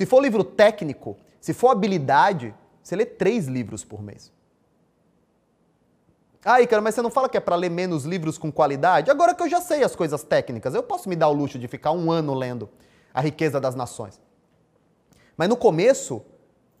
[0.00, 4.32] Se for livro técnico, se for habilidade, você lê três livros por mês.
[6.42, 9.10] Ah, cara, mas você não fala que é para ler menos livros com qualidade?
[9.10, 11.68] Agora que eu já sei as coisas técnicas, eu posso me dar o luxo de
[11.68, 12.70] ficar um ano lendo
[13.12, 14.18] A Riqueza das Nações.
[15.36, 16.22] Mas no começo,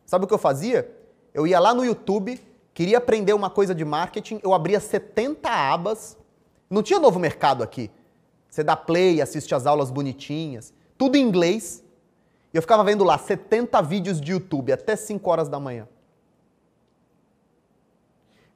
[0.06, 0.90] sabe o que eu fazia?
[1.34, 2.40] Eu ia lá no YouTube,
[2.72, 6.16] queria aprender uma coisa de marketing, eu abria 70 abas.
[6.70, 7.90] Não tinha novo mercado aqui.
[8.48, 11.84] Você dá play, assiste as aulas bonitinhas, tudo em inglês.
[12.52, 15.86] E eu ficava vendo lá 70 vídeos de YouTube até 5 horas da manhã.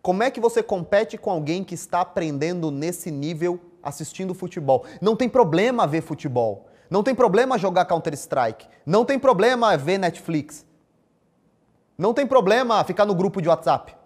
[0.03, 4.85] Como é que você compete com alguém que está aprendendo nesse nível assistindo futebol?
[5.01, 6.69] Não tem problema ver futebol.
[6.91, 8.69] Não tem problema jogar Counter-Strike.
[8.85, 10.67] Não tem problema ver Netflix.
[11.97, 13.97] Não tem problema ficar no grupo de WhatsApp.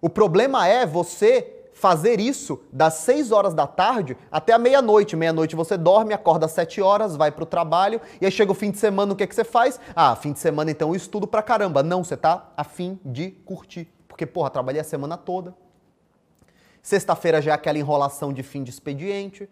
[0.00, 5.16] O problema é você fazer isso das 6 horas da tarde até a meia-noite.
[5.16, 8.54] Meia-noite você dorme, acorda às 7 horas, vai para o trabalho, e aí chega o
[8.54, 9.78] fim de semana, o que, é que você faz?
[9.94, 11.82] Ah, fim de semana então eu estudo pra caramba.
[11.82, 13.88] Não, você tá a fim de curtir.
[14.08, 15.54] Porque, porra, trabalhei a semana toda.
[16.82, 19.48] Sexta-feira já é aquela enrolação de fim de expediente.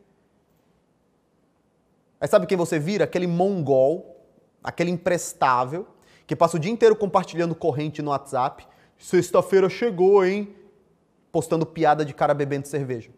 [2.21, 3.05] Aí sabe quem você vira?
[3.05, 4.27] Aquele mongol,
[4.65, 5.87] aquele imprestável,
[6.27, 8.67] que passa o dia inteiro compartilhando corrente no WhatsApp.
[8.99, 10.53] Sexta-feira chegou, hein?
[11.37, 13.11] Postando piada de cara bebendo cerveja.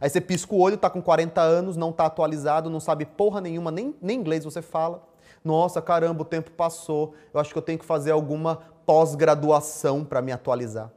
[0.00, 3.40] Aí você pisca o olho, tá com 40 anos, não tá atualizado, não sabe porra
[3.40, 5.06] nenhuma, nem, nem inglês você fala.
[5.44, 7.14] Nossa, caramba, o tempo passou.
[7.32, 10.90] Eu acho que eu tenho que fazer alguma pós-graduação para me atualizar.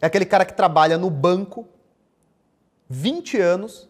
[0.00, 1.66] É aquele cara que trabalha no banco
[2.88, 3.88] 20 anos,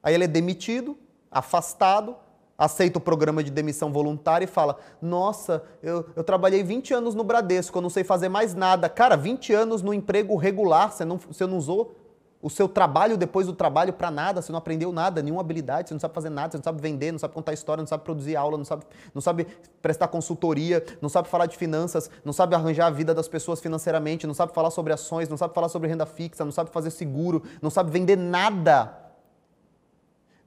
[0.00, 0.96] aí ele é demitido,
[1.28, 2.14] afastado,
[2.58, 7.24] aceita o programa de demissão voluntária e fala: Nossa, eu, eu trabalhei 20 anos no
[7.24, 8.88] Bradesco, eu não sei fazer mais nada.
[8.88, 11.96] Cara, 20 anos no emprego regular, você não, você não usou
[12.44, 15.94] o seu trabalho depois do trabalho para nada, você não aprendeu nada, nenhuma habilidade, você
[15.94, 18.36] não sabe fazer nada, você não sabe vender, não sabe contar história, não sabe produzir
[18.36, 19.46] aula, não sabe, não sabe
[19.80, 24.26] prestar consultoria, não sabe falar de finanças, não sabe arranjar a vida das pessoas financeiramente,
[24.26, 27.42] não sabe falar sobre ações, não sabe falar sobre renda fixa, não sabe fazer seguro,
[27.62, 29.03] não sabe vender nada.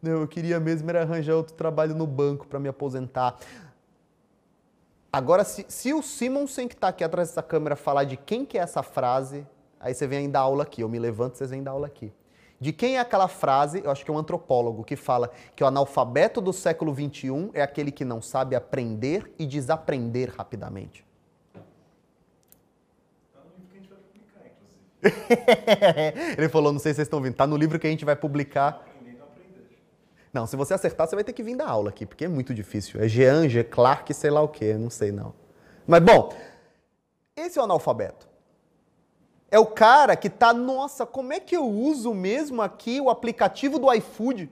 [0.01, 3.37] Não, eu queria mesmo era arranjar outro trabalho no banco para me aposentar.
[5.11, 8.57] Agora, se, se o Simonsen que está aqui atrás dessa câmera falar de quem que
[8.57, 9.45] é essa frase,
[9.79, 10.81] aí você vem dar aula aqui.
[10.81, 12.13] Eu me levanto, vocês vêm dar aula aqui.
[12.59, 13.81] De quem é aquela frase?
[13.83, 17.61] Eu acho que é um antropólogo que fala que o analfabeto do século XXI é
[17.61, 21.05] aquele que não sabe aprender e desaprender rapidamente.
[23.29, 24.41] Está no livro que a gente vai publicar,
[25.03, 26.35] inclusive.
[26.37, 28.15] Ele falou, não sei se vocês estão vendo, está no livro que a gente vai
[28.15, 28.83] publicar.
[30.33, 32.53] Não, se você acertar, você vai ter que vir da aula aqui, porque é muito
[32.53, 33.01] difícil.
[33.01, 35.33] É Jean, G, Clark, sei lá o quê, não sei não.
[35.85, 36.33] Mas bom,
[37.35, 38.27] esse é o analfabeto.
[39.49, 43.79] É o cara que tá, nossa, como é que eu uso mesmo aqui o aplicativo
[43.79, 44.51] do iFood?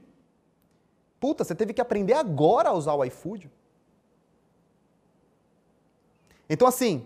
[1.20, 3.52] Puta, você teve que aprender agora a usar o iFood.
[6.50, 7.06] Então assim,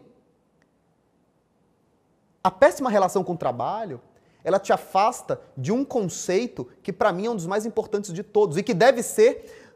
[2.43, 4.01] a péssima relação com o trabalho
[4.43, 8.23] ela te afasta de um conceito que para mim é um dos mais importantes de
[8.23, 9.69] todos e que deve ser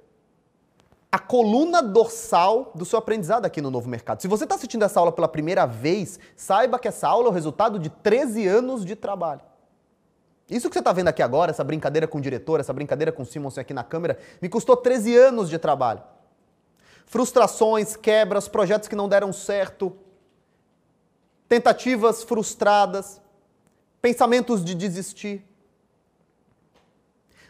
[1.12, 4.21] a coluna dorsal do seu aprendizado aqui no Novo Mercado.
[4.21, 7.34] Se você está assistindo essa aula pela primeira vez, saiba que essa aula é o
[7.34, 9.41] resultado de 13 anos de trabalho.
[10.49, 13.21] Isso que você está vendo aqui agora, essa brincadeira com o diretor, essa brincadeira com
[13.23, 16.02] o Simonsen aqui na câmera, me custou 13 anos de trabalho.
[17.06, 19.95] Frustrações, quebras, projetos que não deram certo,
[21.47, 23.21] tentativas frustradas,
[24.04, 25.44] pensamentos de desistir.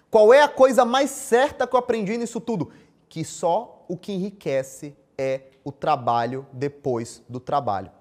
[0.10, 2.72] Qual é a coisa mais certa que eu aprendi nisso tudo?
[3.13, 7.92] que só o que enriquece é o trabalho depois do trabalho.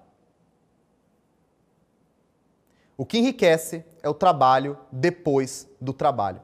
[2.97, 6.41] O que enriquece é o trabalho depois do trabalho.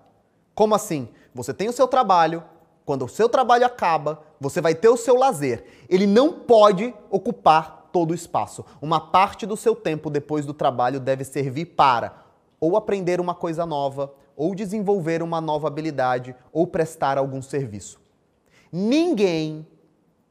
[0.54, 1.10] Como assim?
[1.34, 2.44] Você tem o seu trabalho,
[2.86, 5.66] quando o seu trabalho acaba, você vai ter o seu lazer.
[5.90, 8.66] Ele não pode ocupar todo o espaço.
[8.82, 13.66] Uma parte do seu tempo depois do trabalho deve servir para ou aprender uma coisa
[13.66, 18.02] nova, ou desenvolver uma nova habilidade, ou prestar algum serviço.
[18.72, 19.66] Ninguém,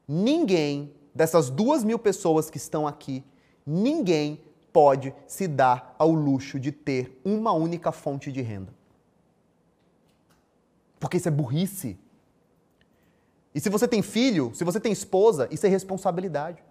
[0.07, 3.23] ninguém dessas duas mil pessoas que estão aqui,
[3.65, 4.41] ninguém
[4.71, 8.73] pode se dar ao luxo de ter uma única fonte de renda.
[10.99, 11.97] Porque isso é burrice.
[13.53, 16.63] E se você tem filho, se você tem esposa, isso é responsabilidade.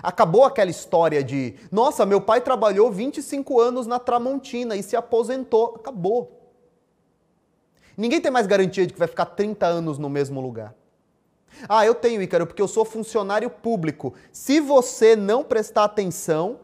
[0.00, 5.74] Acabou aquela história de, nossa, meu pai trabalhou 25 anos na Tramontina e se aposentou.
[5.76, 6.40] Acabou.
[7.96, 10.74] Ninguém tem mais garantia de que vai ficar 30 anos no mesmo lugar.
[11.68, 14.14] Ah, eu tenho, Ícaro, porque eu sou funcionário público.
[14.32, 16.60] Se você não prestar atenção,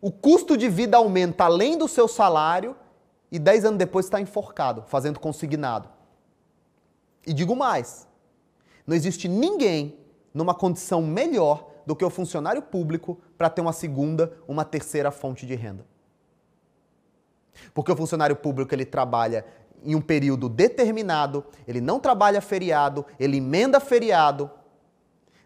[0.00, 2.76] o custo de vida aumenta além do seu salário
[3.30, 5.88] e 10 anos depois está enforcado, fazendo consignado.
[7.26, 8.06] E digo mais:
[8.86, 9.96] não existe ninguém
[10.34, 15.46] numa condição melhor do que o funcionário público para ter uma segunda, uma terceira fonte
[15.46, 15.84] de renda.
[17.74, 19.44] Porque o funcionário público ele trabalha
[19.84, 24.50] em um período determinado, ele não trabalha feriado, ele emenda feriado.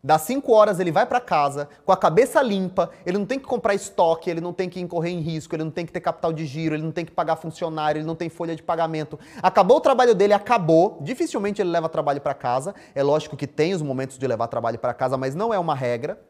[0.06, 3.44] Das 5 horas ele vai para casa com a cabeça limpa, ele não tem que
[3.44, 6.32] comprar estoque, ele não tem que incorrer em risco, ele não tem que ter capital
[6.32, 9.18] de giro, ele não tem que pagar funcionário, ele não tem folha de pagamento.
[9.42, 10.98] Acabou o trabalho dele, acabou.
[11.00, 12.72] Dificilmente ele leva trabalho para casa.
[12.94, 15.74] É lógico que tem os momentos de levar trabalho para casa, mas não é uma
[15.74, 16.22] regra.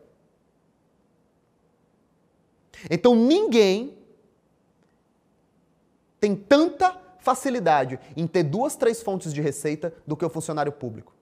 [2.91, 3.99] Então ninguém
[6.19, 11.16] tem tanta facilidade em ter duas, três fontes de receita do que o funcionário público.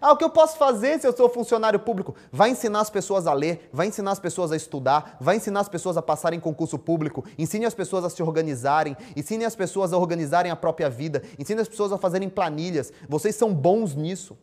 [0.00, 2.14] Ah, o que eu posso fazer se eu sou funcionário público?
[2.30, 5.68] Vai ensinar as pessoas a ler, vai ensinar as pessoas a estudar, vai ensinar as
[5.68, 9.92] pessoas a passarem em concurso público, ensine as pessoas a se organizarem, ensine as pessoas
[9.92, 12.92] a organizarem a própria vida, ensine as pessoas a fazerem planilhas.
[13.08, 14.38] Vocês são bons nisso.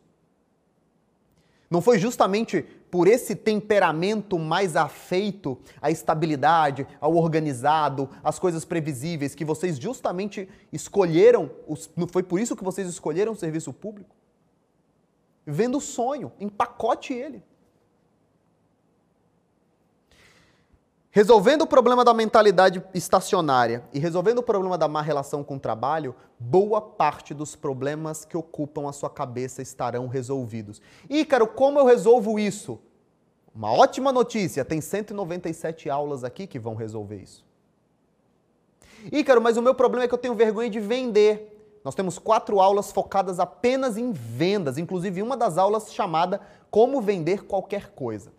[1.70, 9.34] Não foi justamente por esse temperamento mais afeito à estabilidade, ao organizado, às coisas previsíveis,
[9.34, 11.50] que vocês justamente escolheram,
[12.10, 14.17] foi por isso que vocês escolheram o serviço público?
[15.50, 17.42] Vendo o sonho, empacote ele.
[21.10, 25.58] Resolvendo o problema da mentalidade estacionária e resolvendo o problema da má relação com o
[25.58, 30.82] trabalho, boa parte dos problemas que ocupam a sua cabeça estarão resolvidos.
[31.08, 32.78] Ícaro, como eu resolvo isso?
[33.54, 37.42] Uma ótima notícia, tem 197 aulas aqui que vão resolver isso.
[39.10, 41.57] Ícaro, mas o meu problema é que eu tenho vergonha de vender.
[41.88, 46.38] Nós temos quatro aulas focadas apenas em vendas, inclusive uma das aulas chamada
[46.70, 48.30] Como Vender Qualquer Coisa.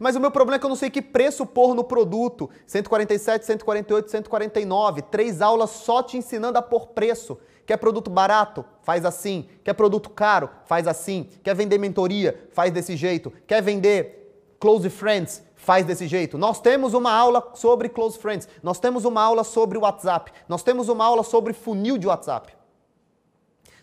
[0.00, 2.48] Mas o meu problema é que eu não sei que preço pôr no produto.
[2.66, 5.02] 147, 148, 149.
[5.02, 7.36] Três aulas só te ensinando a pôr preço.
[7.66, 8.64] Quer produto barato?
[8.80, 9.46] Faz assim.
[9.62, 10.48] Quer produto caro?
[10.64, 11.28] Faz assim.
[11.42, 12.48] Quer vender mentoria?
[12.52, 13.30] Faz desse jeito.
[13.46, 15.42] Quer vender close friends?
[15.64, 16.36] Faz desse jeito.
[16.36, 18.46] Nós temos uma aula sobre close friends.
[18.62, 20.30] Nós temos uma aula sobre WhatsApp.
[20.46, 22.54] Nós temos uma aula sobre funil de WhatsApp.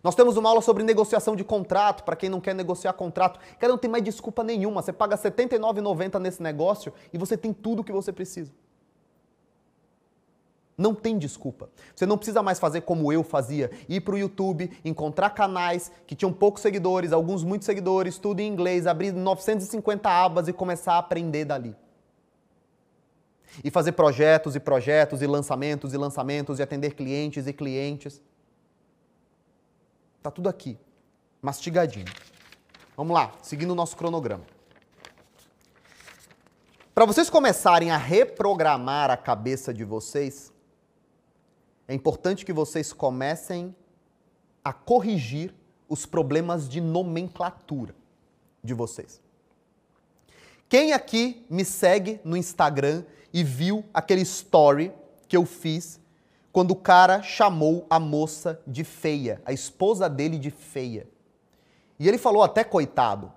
[0.03, 3.39] Nós temos uma aula sobre negociação de contrato, para quem não quer negociar contrato.
[3.57, 4.83] Cara, não tem mais desculpa nenhuma.
[4.83, 8.51] Você paga R$ 79,90 nesse negócio e você tem tudo o que você precisa.
[10.81, 11.69] Não tem desculpa.
[11.95, 16.15] Você não precisa mais fazer como eu fazia, ir para o YouTube, encontrar canais que
[16.15, 20.97] tinham poucos seguidores, alguns muitos seguidores, tudo em inglês, abrir 950 abas e começar a
[20.97, 21.75] aprender dali.
[23.63, 28.19] E fazer projetos e projetos e lançamentos e lançamentos e atender clientes e clientes.
[30.23, 30.79] Tá tudo aqui,
[31.43, 32.07] mastigadinho.
[32.97, 34.45] Vamos lá, seguindo o nosso cronograma.
[36.95, 40.50] Para vocês começarem a reprogramar a cabeça de vocês,
[41.91, 43.75] é importante que vocês comecem
[44.63, 45.53] a corrigir
[45.89, 47.93] os problemas de nomenclatura
[48.63, 49.19] de vocês.
[50.69, 54.93] Quem aqui me segue no Instagram e viu aquele story
[55.27, 55.99] que eu fiz
[56.53, 61.05] quando o cara chamou a moça de feia, a esposa dele de feia.
[61.99, 63.33] E ele falou até coitado.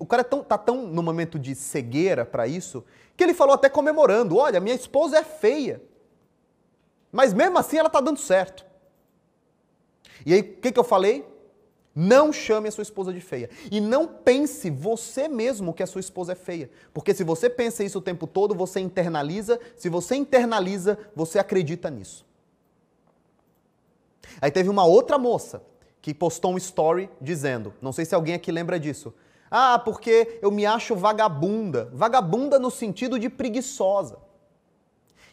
[0.00, 2.84] o cara é tão, tá tão no momento de cegueira para isso
[3.16, 5.80] que ele falou até comemorando: olha, minha esposa é feia.
[7.12, 8.64] Mas mesmo assim ela tá dando certo.
[10.24, 11.26] E aí, o que, que eu falei?
[11.94, 13.50] Não chame a sua esposa de feia.
[13.70, 16.70] E não pense você mesmo que a sua esposa é feia.
[16.94, 19.60] Porque se você pensa isso o tempo todo, você internaliza.
[19.76, 22.24] Se você internaliza, você acredita nisso.
[24.40, 25.62] Aí teve uma outra moça
[26.00, 29.12] que postou um story dizendo: não sei se alguém aqui lembra disso.
[29.50, 31.90] Ah, porque eu me acho vagabunda.
[31.92, 34.18] Vagabunda no sentido de preguiçosa.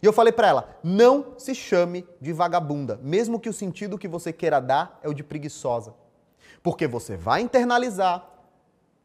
[0.01, 4.07] E eu falei para ela: não se chame de vagabunda, mesmo que o sentido que
[4.07, 5.93] você queira dar é o de preguiçosa.
[6.61, 8.27] Porque você vai internalizar,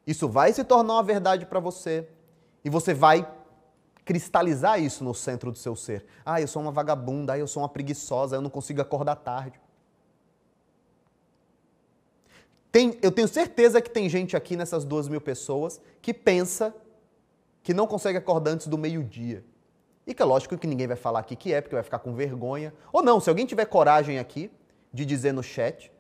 [0.07, 2.09] isso vai se tornar uma verdade para você
[2.65, 3.29] e você vai
[4.05, 6.05] cristalizar isso no centro do seu ser.
[6.25, 9.61] Ah, eu sou uma vagabunda, ah, eu sou uma preguiçosa, eu não consigo acordar tarde.
[12.71, 16.75] Tem, eu tenho certeza que tem gente aqui nessas duas mil pessoas que pensa
[17.63, 19.45] que não consegue acordar antes do meio-dia.
[20.07, 22.15] E que é lógico que ninguém vai falar aqui que é, porque vai ficar com
[22.15, 22.75] vergonha.
[22.93, 24.51] Ou não, se alguém tiver coragem aqui
[24.93, 25.91] de dizer no chat,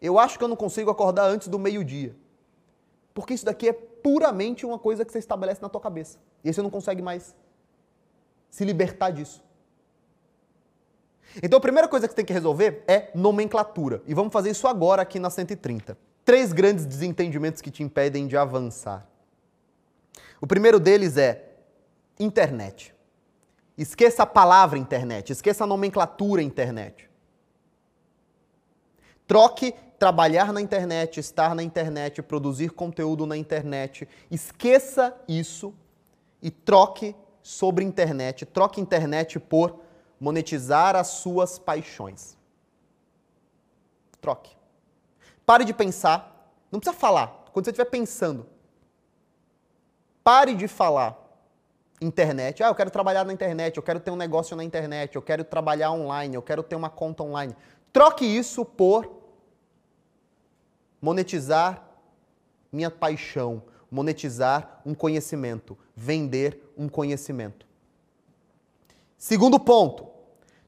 [0.00, 2.16] eu acho que eu não consigo acordar antes do meio-dia.
[3.12, 6.18] Porque isso daqui é puramente uma coisa que você estabelece na tua cabeça.
[6.42, 7.34] E aí você não consegue mais
[8.48, 9.44] se libertar disso.
[11.42, 14.02] Então a primeira coisa que você tem que resolver é nomenclatura.
[14.06, 15.96] E vamos fazer isso agora aqui na 130.
[16.24, 19.06] Três grandes desentendimentos que te impedem de avançar.
[20.40, 21.49] O primeiro deles é
[22.20, 22.94] internet.
[23.76, 27.08] Esqueça a palavra internet, esqueça a nomenclatura internet.
[29.26, 34.06] Troque trabalhar na internet, estar na internet, produzir conteúdo na internet.
[34.30, 35.74] Esqueça isso
[36.42, 38.44] e troque sobre internet.
[38.44, 39.80] Troque internet por
[40.18, 42.36] monetizar as suas paixões.
[44.20, 44.54] Troque.
[45.46, 46.52] Pare de pensar.
[46.70, 47.44] Não precisa falar.
[47.52, 48.46] Quando você estiver pensando,
[50.22, 51.29] pare de falar
[52.00, 52.62] internet.
[52.62, 55.44] Ah, eu quero trabalhar na internet, eu quero ter um negócio na internet, eu quero
[55.44, 57.54] trabalhar online, eu quero ter uma conta online.
[57.92, 59.10] Troque isso por
[61.00, 61.86] monetizar
[62.72, 67.66] minha paixão, monetizar um conhecimento, vender um conhecimento.
[69.18, 70.06] Segundo ponto,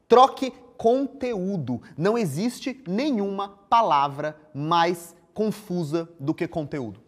[0.06, 1.80] troque conteúdo.
[1.96, 7.00] Não existe nenhuma palavra mais confusa do que conteúdo.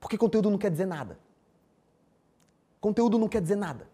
[0.00, 1.18] Porque conteúdo não quer dizer nada.
[2.80, 3.88] Conteúdo não quer dizer nada.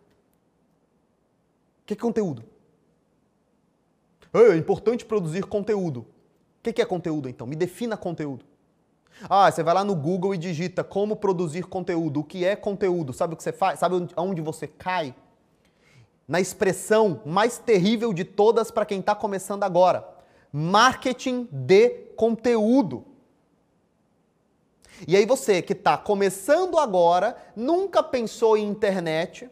[1.82, 2.44] O que é conteúdo?
[4.32, 6.06] É importante produzir conteúdo.
[6.58, 7.46] O que é conteúdo então?
[7.46, 8.44] Me defina conteúdo.
[9.28, 12.20] Ah, você vai lá no Google e digita como produzir conteúdo.
[12.20, 13.12] O que é conteúdo?
[13.12, 13.78] Sabe o que você faz?
[13.78, 15.14] Sabe aonde você cai?
[16.26, 20.08] Na expressão mais terrível de todas para quem está começando agora:
[20.52, 23.04] marketing de conteúdo.
[25.06, 29.50] E aí você que está começando agora, nunca pensou em internet,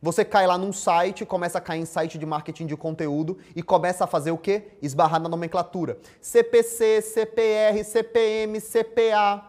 [0.00, 3.62] você cai lá num site, começa a cair em site de marketing de conteúdo e
[3.62, 4.72] começa a fazer o quê?
[4.82, 5.96] Esbarrar na nomenclatura.
[6.20, 9.48] CPC, CPR, CPM, CPA,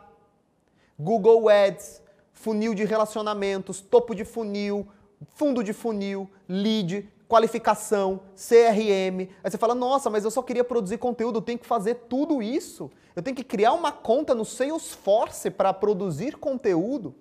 [1.00, 4.88] Google Ads, funil de relacionamentos, topo de funil,
[5.34, 9.28] fundo de funil, lead, qualificação, CRM.
[9.44, 12.44] Aí você fala, nossa, mas eu só queria produzir conteúdo, eu tenho que fazer tudo
[12.44, 12.92] isso.
[13.16, 17.16] Eu tenho que criar uma conta no Salesforce para produzir conteúdo.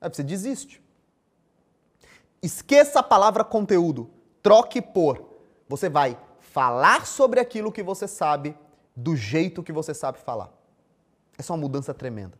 [0.00, 0.80] Aí você desiste.
[2.40, 4.08] Esqueça a palavra conteúdo.
[4.40, 5.20] Troque por.
[5.68, 8.56] Você vai falar sobre aquilo que você sabe
[8.94, 10.52] do jeito que você sabe falar.
[11.36, 12.38] Essa é uma mudança tremenda.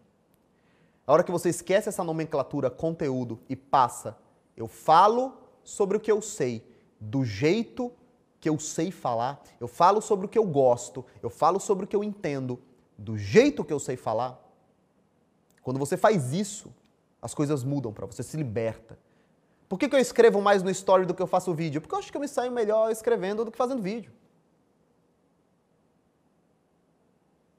[1.05, 4.17] A hora que você esquece essa nomenclatura conteúdo e passa,
[4.57, 5.40] eu falo
[5.71, 6.67] sobre o que eu sei,
[6.99, 7.93] do jeito
[8.41, 11.89] que eu sei falar, eu falo sobre o que eu gosto, eu falo sobre o
[11.89, 12.61] que eu entendo,
[12.99, 14.39] do jeito que eu sei falar.
[15.63, 16.75] Quando você faz isso,
[17.23, 18.99] as coisas mudam para você, se liberta.
[19.69, 21.81] Por que, que eu escrevo mais no story do que eu faço vídeo?
[21.81, 24.13] Porque eu acho que eu me saio melhor escrevendo do que fazendo vídeo.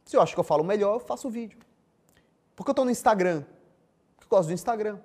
[0.04, 1.60] Se eu acho que eu falo melhor, eu faço vídeo.
[2.56, 3.46] Por que eu estou no Instagram?
[4.18, 5.00] Porque eu gosto do Instagram.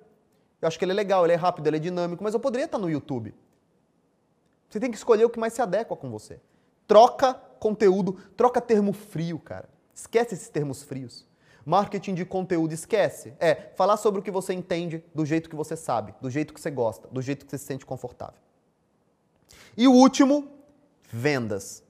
[0.61, 2.65] Eu acho que ele é legal, ele é rápido, ele é dinâmico, mas eu poderia
[2.65, 3.33] estar no YouTube.
[4.69, 6.39] Você tem que escolher o que mais se adequa com você.
[6.87, 9.69] Troca conteúdo, troca termo frio, cara.
[9.93, 11.27] Esquece esses termos frios.
[11.65, 13.33] Marketing de conteúdo, esquece.
[13.39, 16.61] É falar sobre o que você entende do jeito que você sabe, do jeito que
[16.61, 18.39] você gosta, do jeito que você se sente confortável.
[19.75, 20.49] E o último,
[21.11, 21.83] vendas.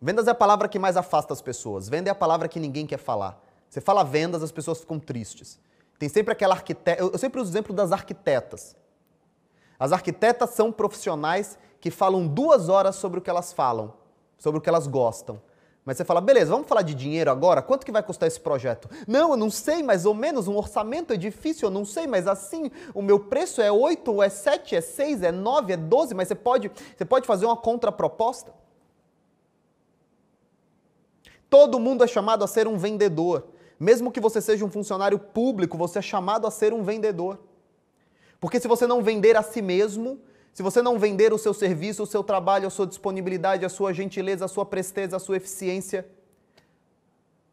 [0.00, 1.88] Vendas é a palavra que mais afasta as pessoas.
[1.88, 3.40] Venda é a palavra que ninguém quer falar.
[3.70, 5.58] Você fala vendas, as pessoas ficam tristes.
[5.98, 7.02] Tem sempre aquela arquiteta.
[7.02, 8.76] Eu sempre uso o exemplo das arquitetas.
[9.78, 13.92] As arquitetas são profissionais que falam duas horas sobre o que elas falam,
[14.38, 15.40] sobre o que elas gostam.
[15.84, 17.60] Mas você fala, beleza, vamos falar de dinheiro agora?
[17.60, 18.88] Quanto que vai custar esse projeto?
[19.08, 22.28] Não, eu não sei, mais ou menos, um orçamento é difícil, eu não sei, mas
[22.28, 26.28] assim, o meu preço é 8, é 7, é 6, é 9, é 12, mas
[26.28, 28.54] você pode, você pode fazer uma contraproposta?
[31.50, 33.48] Todo mundo é chamado a ser um vendedor.
[33.82, 37.40] Mesmo que você seja um funcionário público, você é chamado a ser um vendedor.
[38.38, 40.20] Porque se você não vender a si mesmo,
[40.52, 43.92] se você não vender o seu serviço, o seu trabalho, a sua disponibilidade, a sua
[43.92, 46.06] gentileza, a sua presteza, a sua eficiência,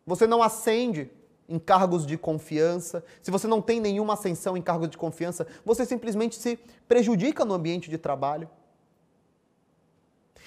[0.05, 1.09] você não ascende
[1.47, 5.84] em cargos de confiança, se você não tem nenhuma ascensão em cargos de confiança, você
[5.84, 8.47] simplesmente se prejudica no ambiente de trabalho.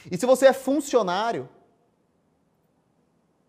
[0.08, 1.48] E se você é funcionário,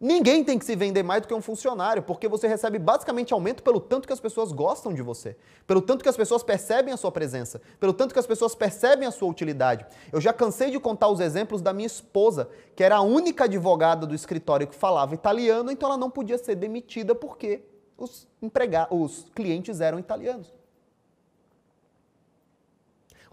[0.04, 3.64] Ninguém tem que se vender mais do que um funcionário, porque você recebe basicamente aumento
[3.64, 6.98] pelo tanto que as pessoas gostam de você, pelo tanto que as pessoas percebem a
[6.98, 9.86] sua presença, pelo tanto que as pessoas percebem a sua utilidade.
[10.12, 14.06] Eu já cansei de contar os exemplos da minha esposa, que era a única advogada
[14.06, 17.64] do escritório que falava italiano, então ela não podia ser demitida porque
[17.98, 20.54] os, empregados, os clientes eram italianos.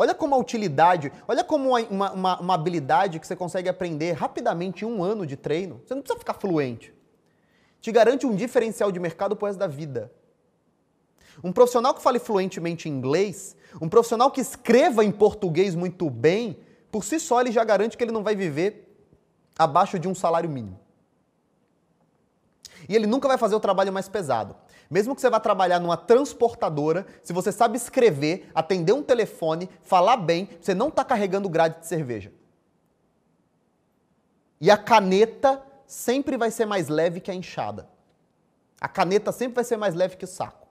[0.01, 4.83] Olha como a utilidade, olha como uma, uma, uma, habilidade que você consegue aprender rapidamente
[4.83, 5.83] em um ano de treino.
[5.85, 6.95] Você não precisa ficar fluente.
[7.83, 10.11] Te garante um diferencial de mercado pro resto da vida.
[11.45, 16.57] Um profissional que fale fluentemente inglês, um profissional que escreva em português muito bem,
[16.91, 18.91] por si só ele já garante que ele não vai viver
[19.59, 20.81] abaixo de um salário mínimo.
[22.89, 24.57] E ele nunca vai fazer o trabalho mais pesado.
[24.91, 30.17] Mesmo que você vá trabalhar numa transportadora, se você sabe escrever, atender um telefone, falar
[30.17, 32.33] bem, você não está carregando grade de cerveja.
[34.61, 37.89] E a caneta sempre vai ser mais leve que a enxada.
[38.81, 40.67] A caneta sempre vai ser mais leve que o saco.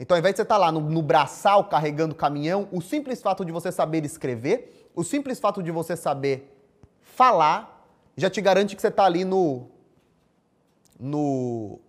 [0.00, 3.22] Então, ao invés de você estar tá lá no, no braçal carregando caminhão, o simples
[3.22, 6.52] fato de você saber escrever, o simples fato de você saber
[7.00, 9.68] falar, já te garante que você está ali no,
[10.98, 11.80] no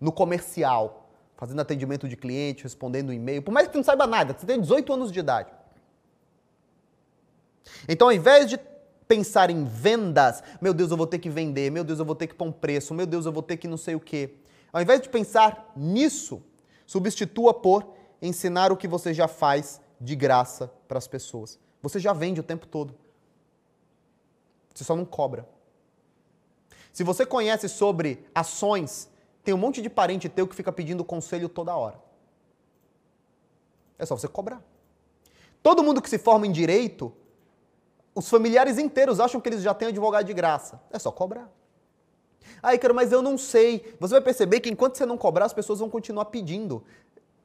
[0.00, 4.36] no comercial, fazendo atendimento de cliente, respondendo e-mail, por mais que você não saiba nada,
[4.36, 5.50] você tem 18 anos de idade.
[7.88, 8.58] Então, ao invés de
[9.06, 12.26] pensar em vendas, meu Deus, eu vou ter que vender, meu Deus, eu vou ter
[12.26, 14.34] que pôr um preço, meu Deus, eu vou ter que não sei o quê.
[14.72, 16.42] Ao invés de pensar nisso,
[16.86, 21.58] substitua por ensinar o que você já faz de graça para as pessoas.
[21.82, 22.94] Você já vende o tempo todo.
[24.74, 25.48] Você só não cobra.
[26.92, 29.08] Se você conhece sobre ações
[29.44, 32.00] tem um monte de parente teu que fica pedindo conselho toda hora.
[33.98, 34.62] É só você cobrar.
[35.62, 37.12] Todo mundo que se forma em direito,
[38.14, 40.80] os familiares inteiros acham que eles já têm advogado de graça.
[40.90, 41.50] É só cobrar.
[42.62, 43.96] Ah, Ícaro, mas eu não sei.
[44.00, 46.84] Você vai perceber que enquanto você não cobrar, as pessoas vão continuar pedindo.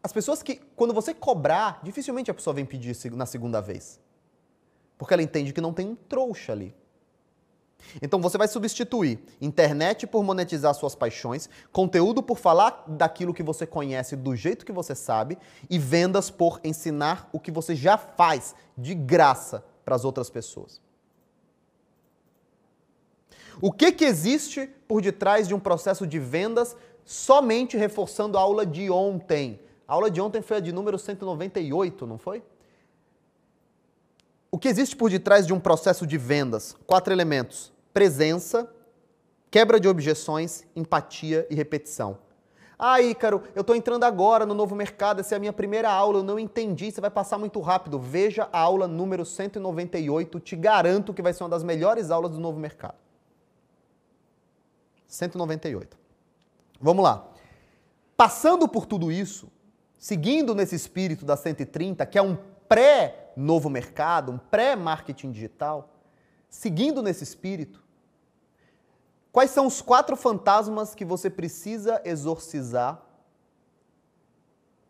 [0.01, 3.99] As pessoas que, quando você cobrar, dificilmente a pessoa vem pedir na segunda vez.
[4.97, 6.75] Porque ela entende que não tem um trouxa ali.
[8.01, 13.65] Então você vai substituir internet por monetizar suas paixões, conteúdo por falar daquilo que você
[13.65, 15.37] conhece do jeito que você sabe
[15.69, 20.81] e vendas por ensinar o que você já faz de graça para as outras pessoas.
[23.61, 26.75] O que, que existe por detrás de um processo de vendas
[27.05, 29.59] somente reforçando a aula de ontem?
[29.87, 32.41] A aula de ontem foi a de número 198, não foi?
[34.53, 36.77] O que existe por detrás de um processo de vendas?
[36.85, 38.71] Quatro elementos presença,
[39.49, 42.19] quebra de objeções, empatia e repetição.
[42.77, 46.19] Ah, Ícaro, eu estou entrando agora no novo mercado, essa é a minha primeira aula,
[46.19, 47.97] eu não entendi, você vai passar muito rápido.
[47.97, 52.39] Veja a aula número 198, te garanto que vai ser uma das melhores aulas do
[52.39, 52.97] novo mercado.
[55.07, 55.97] 198.
[56.79, 57.27] Vamos lá.
[58.15, 59.47] Passando por tudo isso,
[59.97, 62.37] seguindo nesse espírito da 130, que é um
[63.33, 65.89] pré-novo mercado, um pré-marketing digital,
[66.49, 67.83] seguindo nesse espírito,
[69.33, 73.01] Quais são os quatro fantasmas que você precisa exorcizar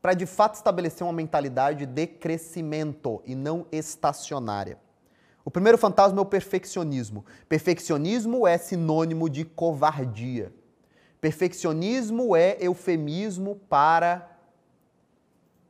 [0.02, 4.78] para de fato estabelecer uma mentalidade de crescimento e não estacionária?
[5.46, 7.26] O primeiro fantasma é o perfeccionismo.
[7.48, 10.54] Perfeccionismo é sinônimo de covardia.
[11.22, 14.30] Perfeccionismo é eufemismo para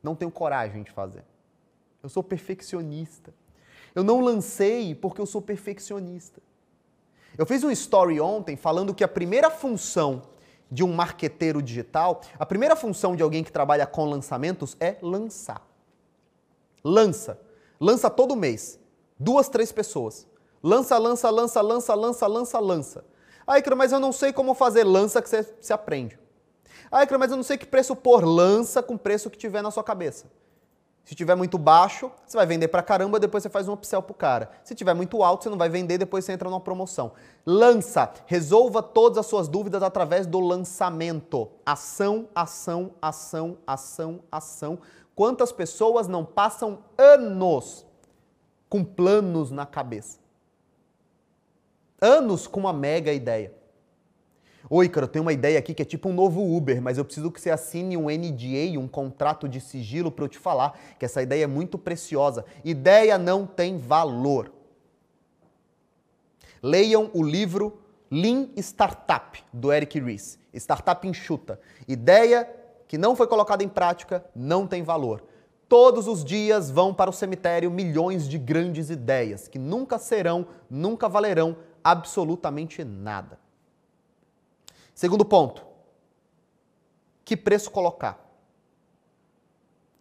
[0.02, 1.24] não tenho coragem de fazer.
[2.04, 3.32] Eu sou perfeccionista.
[3.94, 6.42] Eu não lancei porque eu sou perfeccionista.
[7.38, 10.20] Eu fiz um story ontem falando que a primeira função
[10.70, 15.66] de um marqueteiro digital, a primeira função de alguém que trabalha com lançamentos é lançar.
[16.84, 17.40] Lança.
[17.80, 18.78] Lança todo mês.
[19.18, 20.26] Duas, três pessoas.
[20.62, 23.04] Lança, lança, lança, lança, lança, lança, lança.
[23.46, 26.18] Aí, mas eu não sei como fazer lança que você se aprende.
[26.92, 28.26] Ah, mas eu não sei que preço pôr.
[28.26, 30.26] Lança com o preço que tiver na sua cabeça.
[31.04, 34.14] Se tiver muito baixo, você vai vender pra caramba, depois você faz um upsell pro
[34.14, 34.50] cara.
[34.64, 37.12] Se tiver muito alto, você não vai vender, depois você entra numa promoção.
[37.44, 41.50] Lança, resolva todas as suas dúvidas através do lançamento.
[41.64, 44.78] Ação, ação, ação, ação, ação.
[45.14, 47.84] Quantas pessoas não passam anos
[48.70, 50.18] com planos na cabeça?
[52.00, 53.52] Anos com uma mega ideia.
[54.70, 57.04] Oi, cara, eu tenho uma ideia aqui que é tipo um novo Uber, mas eu
[57.04, 61.04] preciso que você assine um NDA, um contrato de sigilo para eu te falar que
[61.04, 62.46] essa ideia é muito preciosa.
[62.64, 64.50] Ideia não tem valor.
[66.62, 67.78] Leiam o livro
[68.10, 70.38] Lean Startup do Eric Ries.
[70.54, 71.60] Startup enxuta.
[71.86, 72.48] Ideia
[72.88, 75.22] que não foi colocada em prática não tem valor.
[75.68, 81.06] Todos os dias vão para o cemitério milhões de grandes ideias que nunca serão, nunca
[81.06, 83.43] valerão absolutamente nada.
[84.94, 85.66] Segundo ponto.
[87.24, 88.24] Que preço colocar?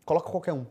[0.05, 0.65] Coloca qualquer um.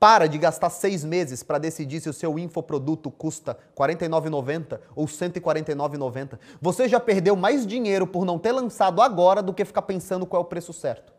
[0.00, 5.04] Para de gastar seis meses para decidir se o seu infoproduto custa R$ 49,90 ou
[5.04, 6.38] R$ 149,90.
[6.60, 10.42] Você já perdeu mais dinheiro por não ter lançado agora do que ficar pensando qual
[10.42, 11.12] é o preço certo.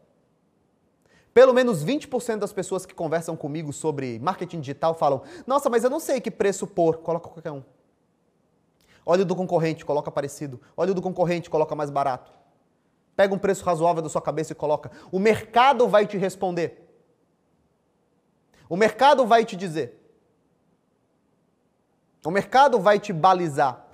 [1.34, 5.90] Pelo menos 20% das pessoas que conversam comigo sobre marketing digital falam: Nossa, mas eu
[5.90, 6.98] não sei que preço pôr.
[6.98, 7.64] Coloca qualquer um.
[9.06, 10.62] Olha o do concorrente, coloca parecido.
[10.76, 12.32] Olha o do concorrente, coloca mais barato.
[13.16, 14.92] Pega um preço razoável da sua cabeça e coloca.
[15.12, 16.80] O mercado vai te responder.
[18.70, 20.00] O mercado vai te dizer.
[22.26, 23.86] O mercado vai te balizar.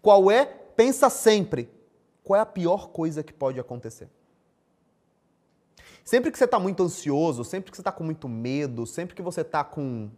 [0.00, 0.44] Qual é?
[0.44, 1.70] Pensa sempre.
[2.24, 4.08] Qual é a pior coisa que pode acontecer?
[6.02, 9.22] Sempre que você está muito ansioso, sempre que você está com muito medo, sempre que
[9.22, 10.10] você está com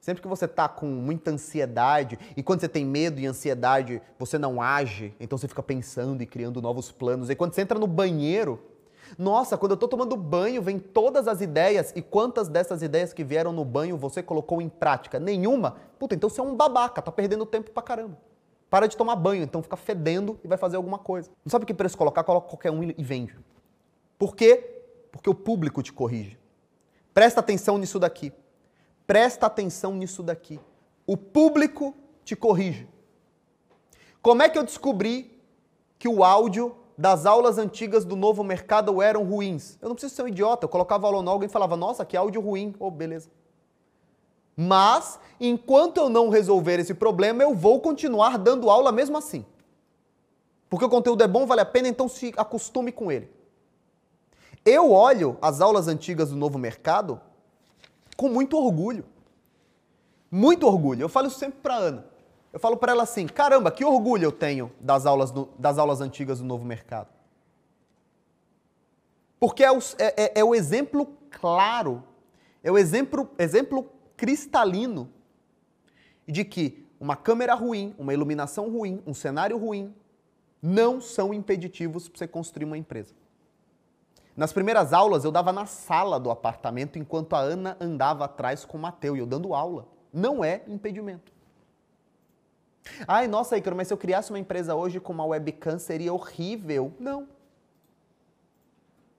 [0.00, 4.38] Sempre que você está com muita ansiedade, e quando você tem medo e ansiedade, você
[4.38, 7.28] não age, então você fica pensando e criando novos planos.
[7.30, 8.60] E quando você entra no banheiro,
[9.16, 13.24] nossa, quando eu estou tomando banho, vem todas as ideias, e quantas dessas ideias que
[13.24, 15.18] vieram no banho você colocou em prática?
[15.18, 15.76] Nenhuma?
[15.98, 18.18] Puta, então você é um babaca, tá perdendo tempo pra caramba.
[18.70, 21.30] Para de tomar banho, então fica fedendo e vai fazer alguma coisa.
[21.44, 22.22] Não sabe que preço colocar?
[22.22, 23.34] Coloca qualquer um e vende.
[24.18, 24.82] Por quê?
[25.10, 26.38] Porque o público te corrige.
[27.14, 28.32] Presta atenção nisso daqui.
[29.08, 30.60] Presta atenção nisso daqui.
[31.06, 31.94] O público
[32.26, 32.86] te corrige.
[34.20, 35.40] Como é que eu descobri
[35.98, 39.78] que o áudio das aulas antigas do novo mercado eram ruins?
[39.80, 40.66] Eu não preciso ser um idiota.
[40.66, 42.74] Eu colocava aula no alguém e falava, nossa, que áudio ruim.
[42.78, 43.30] Oh, beleza.
[44.54, 49.46] Mas, enquanto eu não resolver esse problema, eu vou continuar dando aula mesmo assim.
[50.68, 53.32] Porque o conteúdo é bom, vale a pena, então se acostume com ele.
[54.66, 57.18] Eu olho as aulas antigas do novo mercado
[58.18, 59.04] com muito orgulho.
[60.28, 61.02] Muito orgulho.
[61.02, 62.04] Eu falo isso sempre para Ana.
[62.52, 66.00] Eu falo para ela assim: caramba, que orgulho eu tenho das aulas, do, das aulas
[66.00, 67.08] antigas do novo mercado.
[69.38, 72.02] Porque é o, é, é, é o exemplo claro,
[72.62, 75.08] é o exemplo, exemplo cristalino
[76.26, 79.94] de que uma câmera ruim, uma iluminação ruim, um cenário ruim,
[80.60, 83.14] não são impeditivos para você construir uma empresa.
[84.38, 88.78] Nas primeiras aulas eu dava na sala do apartamento enquanto a Ana andava atrás com
[88.78, 89.88] o Mateu e eu dando aula.
[90.12, 91.32] Não é impedimento.
[93.04, 96.94] Ai, nossa, Icaro, mas se eu criasse uma empresa hoje com uma webcam seria horrível.
[97.00, 97.26] Não.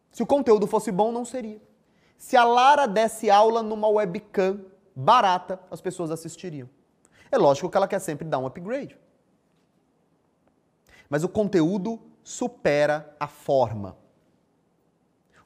[0.10, 1.62] Se o conteúdo fosse bom, não seria.
[2.18, 4.62] Se a Lara desse aula numa webcam
[4.96, 6.70] barata, as pessoas assistiriam.
[7.30, 8.98] É lógico que ela quer sempre dar um upgrade.
[11.10, 13.98] Mas o conteúdo supera a forma.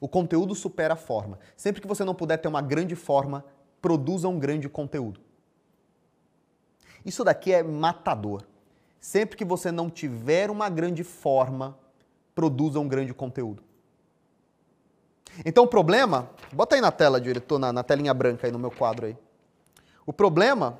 [0.00, 1.38] O conteúdo supera a forma.
[1.56, 3.44] Sempre que você não puder ter uma grande forma,
[3.80, 5.20] produza um grande conteúdo.
[7.04, 8.42] Isso daqui é matador.
[9.00, 11.78] Sempre que você não tiver uma grande forma,
[12.34, 13.62] produza um grande conteúdo.
[15.44, 18.70] Então o problema, bota aí na tela, diretor, na, na telinha branca aí no meu
[18.70, 19.16] quadro aí.
[20.06, 20.78] O problema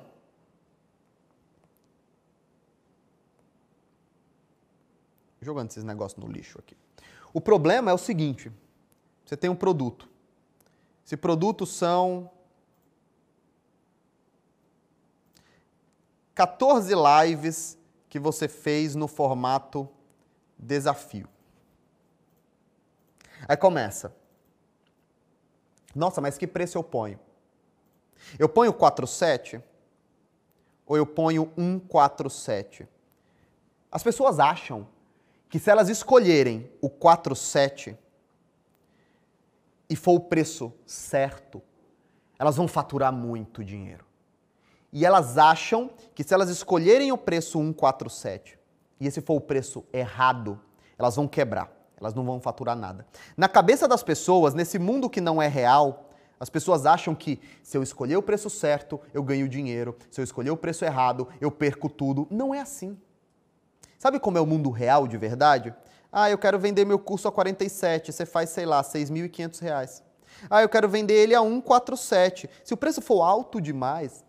[5.45, 6.75] jogando esses negócios no lixo aqui.
[7.31, 8.51] O problema é o seguinte:
[9.25, 10.07] você tem um produto.
[11.05, 12.29] Esse produto são
[16.33, 17.77] 14 lives
[18.09, 19.89] que você fez no formato
[20.57, 21.27] desafio.
[23.47, 24.15] Aí começa.
[25.93, 27.19] Nossa, mas que preço eu ponho?
[28.37, 29.61] Eu ponho 47
[30.85, 32.87] ou eu ponho 147?
[33.91, 34.87] As pessoas acham
[35.49, 37.97] que se elas escolherem o 47,
[39.89, 41.61] e for o preço certo,
[42.37, 44.05] elas vão faturar muito dinheiro.
[44.91, 48.57] E elas acham que se elas escolherem o preço 147
[48.99, 50.59] e esse for o preço errado,
[50.97, 51.71] elas vão quebrar.
[51.97, 53.05] Elas não vão faturar nada.
[53.37, 56.09] Na cabeça das pessoas, nesse mundo que não é real,
[56.39, 59.95] as pessoas acham que se eu escolher o preço certo, eu ganho dinheiro.
[60.11, 62.27] Se eu escolher o preço errado, eu perco tudo.
[62.29, 62.97] Não é assim.
[63.97, 65.73] Sabe como é o mundo real de verdade?
[66.17, 70.01] Ah, eu quero vender meu curso a 47, você faz, sei lá, 6.500 reais.
[70.49, 72.49] Ah, eu quero vender ele a 147.
[72.63, 74.23] Se o preço for alto demais,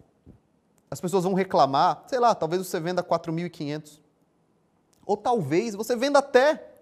[0.90, 4.00] as pessoas vão reclamar, sei lá, talvez você venda 4.500.
[5.06, 6.72] Ou talvez você venda até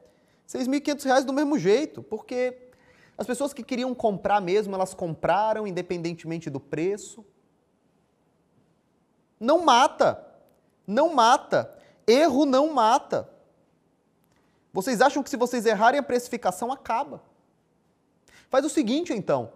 [0.48, 2.56] 6.500 reais do mesmo jeito, porque
[3.18, 7.22] as pessoas que queriam comprar mesmo, elas compraram independentemente do preço.
[9.38, 10.26] Não mata.
[10.86, 11.78] Não mata.
[12.06, 13.33] Erro não mata.
[14.74, 17.22] Vocês acham que se vocês errarem a precificação, acaba.
[18.50, 19.52] Faz o seguinte, então.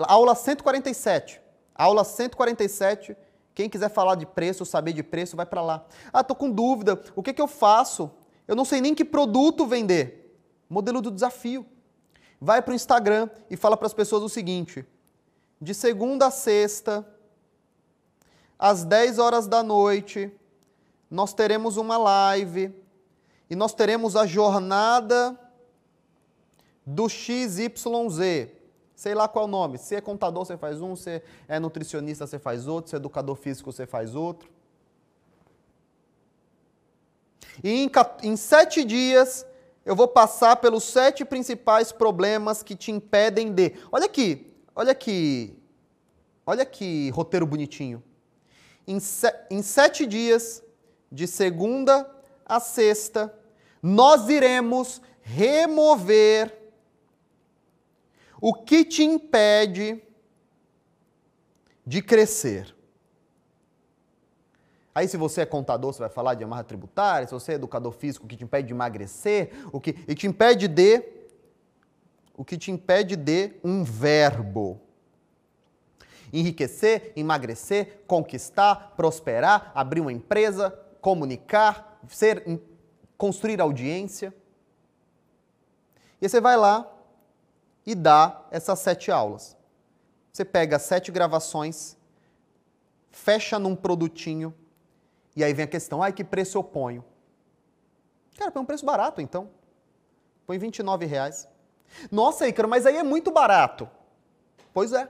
[0.00, 1.40] Aula 147.
[1.74, 3.16] Aula 147.
[3.54, 5.86] Quem quiser falar de preço, saber de preço, vai para lá.
[6.12, 7.02] Ah, tô com dúvida.
[7.16, 8.10] O que, que eu faço?
[8.46, 10.38] Eu não sei nem que produto vender.
[10.68, 11.64] Modelo do desafio.
[12.38, 14.86] Vai para o Instagram e fala para as pessoas o seguinte:
[15.58, 17.06] de segunda a sexta,
[18.58, 20.30] às 10 horas da noite,
[21.10, 22.83] nós teremos uma live
[23.48, 25.38] e nós teremos a jornada
[26.84, 28.48] do XYZ.
[28.94, 29.78] Sei lá qual é o nome.
[29.78, 30.94] Se é contador, você faz um.
[30.94, 32.90] Se é nutricionista, você faz outro.
[32.90, 34.48] Se é educador físico, você faz outro.
[37.62, 37.90] E em,
[38.22, 39.46] em sete dias
[39.84, 43.74] eu vou passar pelos sete principais problemas que te impedem de.
[43.92, 45.58] Olha aqui, olha aqui,
[46.46, 48.02] olha aqui, roteiro bonitinho.
[48.86, 49.32] Em, se...
[49.50, 50.62] em sete dias,
[51.12, 52.10] de segunda
[52.46, 53.34] a sexta,
[53.82, 56.54] nós iremos remover
[58.40, 60.02] o que te impede
[61.86, 62.74] de crescer.
[64.94, 67.92] Aí, se você é contador, você vai falar de amarra tributária, se você é educador
[67.92, 71.02] físico, o que te impede de emagrecer, o que e te impede de
[72.36, 74.80] o que te impede de um verbo.
[76.32, 80.70] Enriquecer, emagrecer, conquistar, prosperar, abrir uma empresa,
[81.00, 82.60] comunicar, ser
[83.16, 84.34] construir audiência.
[86.20, 86.90] E você vai lá
[87.86, 89.56] e dá essas sete aulas.
[90.32, 91.96] Você pega sete gravações,
[93.10, 94.54] fecha num produtinho,
[95.36, 97.04] e aí vem a questão, ai, que preço eu ponho?
[98.36, 99.50] Cara, põe um preço barato então.
[100.46, 101.48] Põe 29 reais.
[102.10, 103.88] Nossa, Ícaro, mas aí é muito barato.
[104.72, 105.08] Pois é.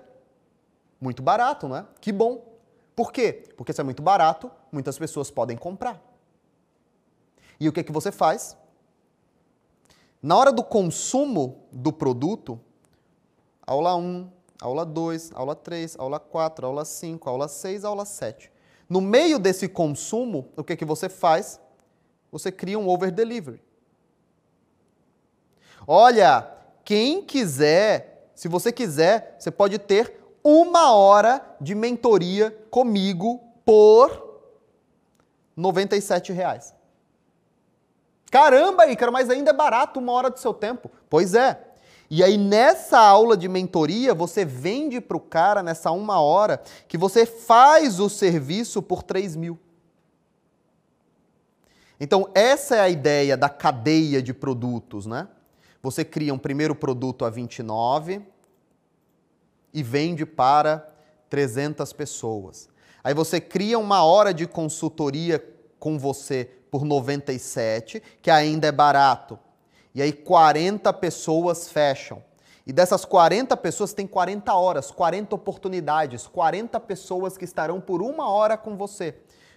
[1.00, 1.86] Muito barato, não é?
[2.00, 2.54] Que bom.
[2.94, 3.44] Por quê?
[3.56, 6.00] Porque se é muito barato, muitas pessoas podem comprar.
[7.58, 8.56] E o que, é que você faz?
[10.22, 12.58] Na hora do consumo do produto,
[13.66, 14.30] aula 1,
[14.60, 18.50] aula 2, aula 3, aula 4, aula 5, aula 6, aula 7.
[18.88, 21.60] No meio desse consumo, o que, que você faz?
[22.32, 23.62] Você cria um over delivery.
[25.86, 26.50] Olha,
[26.84, 34.40] quem quiser, se você quiser, você pode ter uma hora de mentoria comigo por
[35.56, 36.73] 97 reais.
[38.34, 40.90] Caramba, Ícaro, mas ainda é barato uma hora do seu tempo.
[41.08, 41.68] Pois é.
[42.10, 46.98] E aí, nessa aula de mentoria, você vende para o cara, nessa uma hora, que
[46.98, 49.56] você faz o serviço por 3 mil.
[52.00, 55.28] Então, essa é a ideia da cadeia de produtos, né?
[55.80, 58.20] Você cria um primeiro produto a 29
[59.72, 60.92] e vende para
[61.30, 62.68] 300 pessoas.
[63.04, 65.38] Aí você cria uma hora de consultoria
[65.78, 69.38] com você por 97, que ainda é barato.
[69.94, 72.20] E aí 40 pessoas fecham.
[72.66, 78.28] E dessas 40 pessoas tem 40 horas, 40 oportunidades, 40 pessoas que estarão por uma
[78.28, 79.14] hora com você.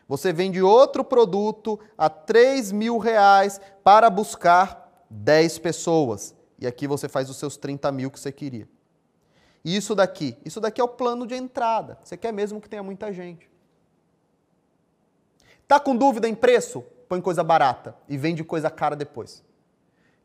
[0.08, 6.36] Você vende outro produto a 3 mil reais para buscar 10 pessoas.
[6.60, 8.70] E aqui você faz os seus 30 mil que você queria.
[9.66, 10.38] E isso daqui?
[10.46, 11.98] Isso daqui é o plano de entrada.
[12.04, 13.50] Você quer mesmo que tenha muita gente.
[15.68, 16.84] Tá com dúvida em preço?
[17.08, 19.44] Põe coisa barata e vende coisa cara depois.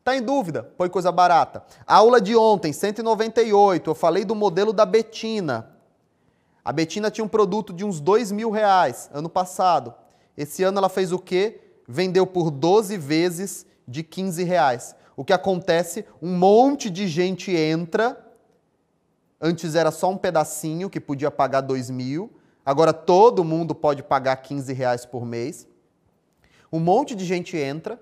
[0.03, 0.63] Tá em dúvida?
[0.77, 1.63] Põe coisa barata.
[1.87, 5.71] A aula de ontem, 198, eu falei do modelo da Betina.
[6.63, 9.93] A Betina tinha um produto de uns dois mil reais ano passado.
[10.37, 11.61] Esse ano ela fez o quê?
[11.87, 14.95] Vendeu por 12 vezes de 15 reais.
[15.15, 16.05] O que acontece?
[16.21, 18.17] Um monte de gente entra.
[19.39, 22.31] Antes era só um pedacinho que podia pagar 2 mil.
[22.65, 25.67] Agora todo mundo pode pagar 15 reais por mês.
[26.73, 28.01] Um monte de gente entra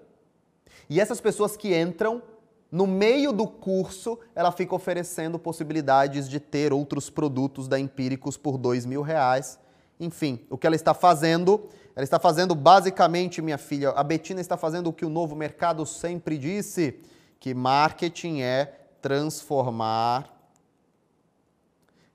[0.90, 2.24] e essas pessoas que entram,
[2.72, 8.58] no meio do curso, ela fica oferecendo possibilidades de ter outros produtos da Empíricos por
[8.58, 9.60] dois mil reais.
[10.00, 11.68] Enfim, o que ela está fazendo?
[11.94, 15.86] Ela está fazendo basicamente, minha filha, a Betina está fazendo o que o novo mercado
[15.86, 16.98] sempre disse,
[17.42, 18.66] que marketing é
[19.02, 20.34] transformar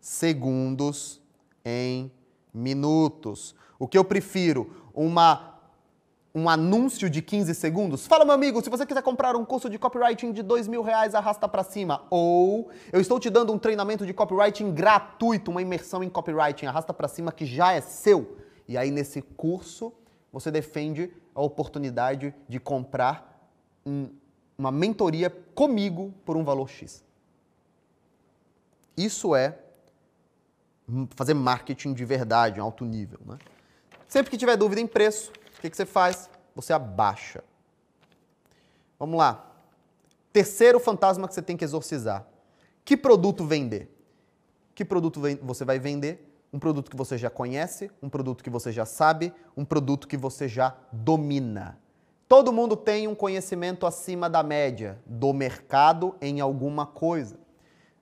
[0.01, 1.21] segundos
[1.63, 2.11] em
[2.55, 3.55] minutos.
[3.79, 4.91] O que eu prefiro?
[4.95, 5.56] Uma
[6.37, 8.07] um anúncio de 15 segundos?
[8.07, 11.15] Fala, meu amigo, se você quiser comprar um curso de copywriting de dois mil reais,
[11.15, 12.05] arrasta para cima.
[12.11, 16.93] Ou eu estou te dando um treinamento de copywriting gratuito, uma imersão em copywriting, arrasta
[16.93, 18.37] para cima que já é seu.
[18.69, 19.95] E aí nesse curso
[20.31, 23.51] você defende a oportunidade de comprar
[23.87, 24.11] um,
[24.59, 27.03] uma mentoria comigo por um valor X.
[28.95, 29.59] Isso é
[31.15, 33.21] fazer marketing de verdade, em alto nível.
[33.25, 33.39] Né?
[34.07, 36.29] Sempre que tiver dúvida em preço, o que, que você faz?
[36.55, 37.43] Você abaixa.
[38.99, 39.53] Vamos lá.
[40.33, 42.27] Terceiro fantasma que você tem que exorcizar.
[42.85, 43.91] Que produto vender?
[44.75, 46.23] Que produto você vai vender?
[46.53, 50.17] Um produto que você já conhece, um produto que você já sabe, um produto que
[50.17, 51.79] você já domina.
[52.29, 57.39] Todo mundo tem um conhecimento acima da média do mercado em alguma coisa.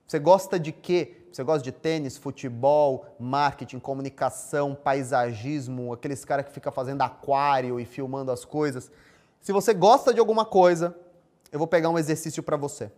[0.07, 1.24] Você gosta de quê?
[1.35, 7.85] Você gosta de tênis, futebol, marketing, comunicação, paisagismo, aqueles caras que fica fazendo aquário e
[7.85, 8.89] filmando as coisas.
[9.41, 10.97] Se você gosta de alguma coisa,
[11.51, 12.89] eu vou pegar um exercício para você.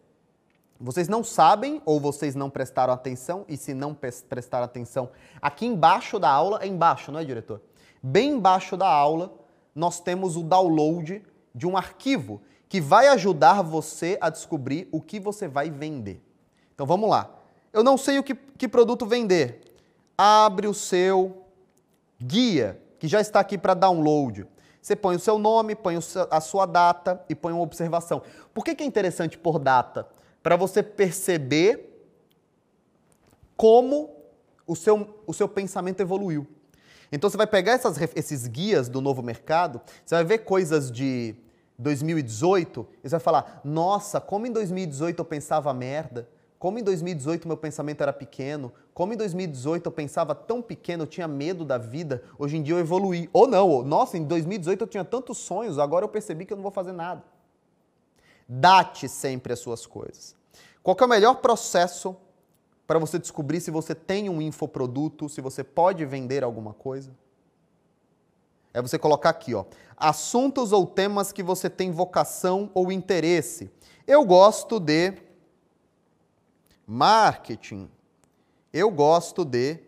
[0.78, 5.08] Vocês não sabem ou vocês não prestaram atenção, e se não prestaram atenção,
[5.40, 7.62] aqui embaixo da aula, é embaixo, não é, diretor?
[8.02, 9.32] Bem embaixo da aula,
[9.74, 11.24] nós temos o download
[11.54, 16.22] de um arquivo que vai ajudar você a descobrir o que você vai vender.
[16.74, 17.35] Então vamos lá.
[17.76, 19.60] Eu não sei o que, que produto vender.
[20.16, 21.44] Abre o seu
[22.18, 24.46] guia, que já está aqui para download.
[24.80, 25.94] Você põe o seu nome, põe
[26.30, 28.22] a sua data e põe uma observação.
[28.54, 30.08] Por que, que é interessante por data?
[30.42, 32.08] Para você perceber
[33.58, 34.08] como
[34.66, 36.46] o seu, o seu pensamento evoluiu.
[37.12, 41.36] Então você vai pegar essas, esses guias do novo mercado, você vai ver coisas de
[41.78, 46.26] 2018 e você vai falar: nossa, como em 2018 eu pensava merda.
[46.66, 51.06] Como em 2018 meu pensamento era pequeno, como em 2018 eu pensava tão pequeno, eu
[51.06, 53.30] tinha medo da vida, hoje em dia eu evoluí.
[53.32, 56.64] Ou não, nossa, em 2018 eu tinha tantos sonhos, agora eu percebi que eu não
[56.64, 57.22] vou fazer nada.
[58.48, 60.34] Date sempre as suas coisas.
[60.82, 62.16] Qual é o melhor processo
[62.84, 67.12] para você descobrir se você tem um infoproduto, se você pode vender alguma coisa?
[68.74, 73.70] É você colocar aqui, ó, assuntos ou temas que você tem vocação ou interesse.
[74.04, 75.25] Eu gosto de
[76.86, 77.90] Marketing.
[78.72, 79.80] Eu gosto de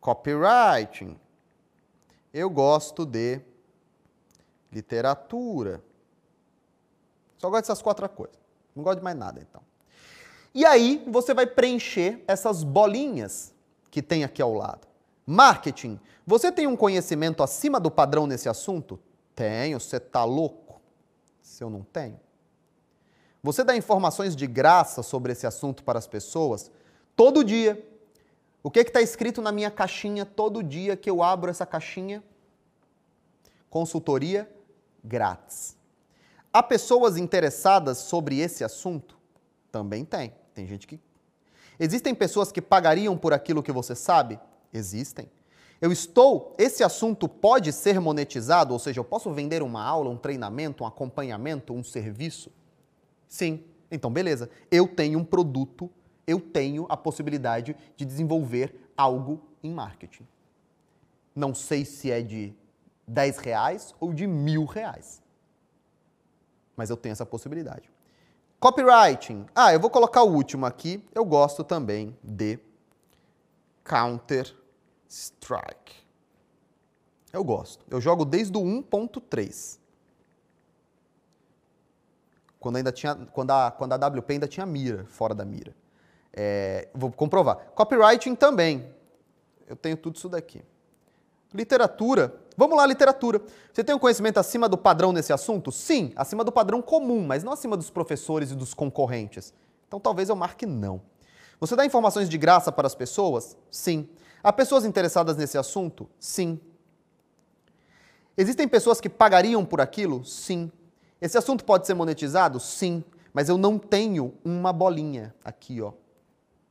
[0.00, 1.18] copywriting.
[2.32, 3.40] Eu gosto de
[4.70, 5.82] literatura.
[7.38, 8.38] Só gosto dessas quatro coisas.
[8.74, 9.62] Não gosto de mais nada, então.
[10.54, 13.54] E aí você vai preencher essas bolinhas
[13.90, 14.86] que tem aqui ao lado.
[15.26, 16.00] Marketing.
[16.26, 18.98] Você tem um conhecimento acima do padrão nesse assunto?
[19.34, 19.78] Tenho.
[19.78, 20.80] Você tá louco?
[21.42, 22.18] Se eu não tenho.
[23.42, 26.70] Você dá informações de graça sobre esse assunto para as pessoas
[27.14, 27.82] todo dia.
[28.62, 32.22] O que está escrito na minha caixinha todo dia que eu abro essa caixinha?
[33.70, 34.50] Consultoria
[35.04, 35.76] grátis.
[36.52, 39.16] Há pessoas interessadas sobre esse assunto?
[39.70, 40.34] Também tem.
[40.54, 41.00] Tem gente que.
[41.78, 44.40] Existem pessoas que pagariam por aquilo que você sabe?
[44.72, 45.30] Existem.
[45.80, 46.54] Eu estou.
[46.58, 50.86] Esse assunto pode ser monetizado, ou seja, eu posso vender uma aula, um treinamento, um
[50.86, 52.50] acompanhamento, um serviço?
[53.28, 53.62] Sim.
[53.90, 54.50] Então, beleza.
[54.70, 55.90] Eu tenho um produto,
[56.26, 60.26] eu tenho a possibilidade de desenvolver algo em marketing.
[61.34, 62.54] Não sei se é de
[63.06, 65.22] 10 reais ou de mil reais.
[66.76, 67.90] Mas eu tenho essa possibilidade.
[68.60, 69.46] Copywriting.
[69.54, 71.04] Ah, eu vou colocar o último aqui.
[71.14, 72.58] Eu gosto também de
[73.84, 74.54] Counter
[75.08, 75.94] Strike.
[77.32, 77.84] Eu gosto.
[77.88, 79.78] Eu jogo desde o 1.3
[82.60, 85.74] quando ainda tinha, quando a, quando a WP ainda tinha mira, fora da mira.
[86.32, 87.56] É, vou comprovar.
[87.74, 88.92] Copywriting também.
[89.66, 90.62] Eu tenho tudo isso daqui.
[91.52, 92.34] Literatura.
[92.56, 93.40] Vamos lá, literatura.
[93.72, 95.70] Você tem um conhecimento acima do padrão nesse assunto?
[95.70, 99.54] Sim, acima do padrão comum, mas não acima dos professores e dos concorrentes.
[99.86, 101.00] Então talvez eu marque não.
[101.60, 103.56] Você dá informações de graça para as pessoas?
[103.70, 104.08] Sim.
[104.42, 106.08] Há pessoas interessadas nesse assunto?
[106.18, 106.60] Sim.
[108.36, 110.24] Existem pessoas que pagariam por aquilo?
[110.24, 110.70] Sim.
[111.20, 112.60] Esse assunto pode ser monetizado?
[112.60, 113.02] Sim,
[113.32, 115.92] mas eu não tenho uma bolinha aqui, ó.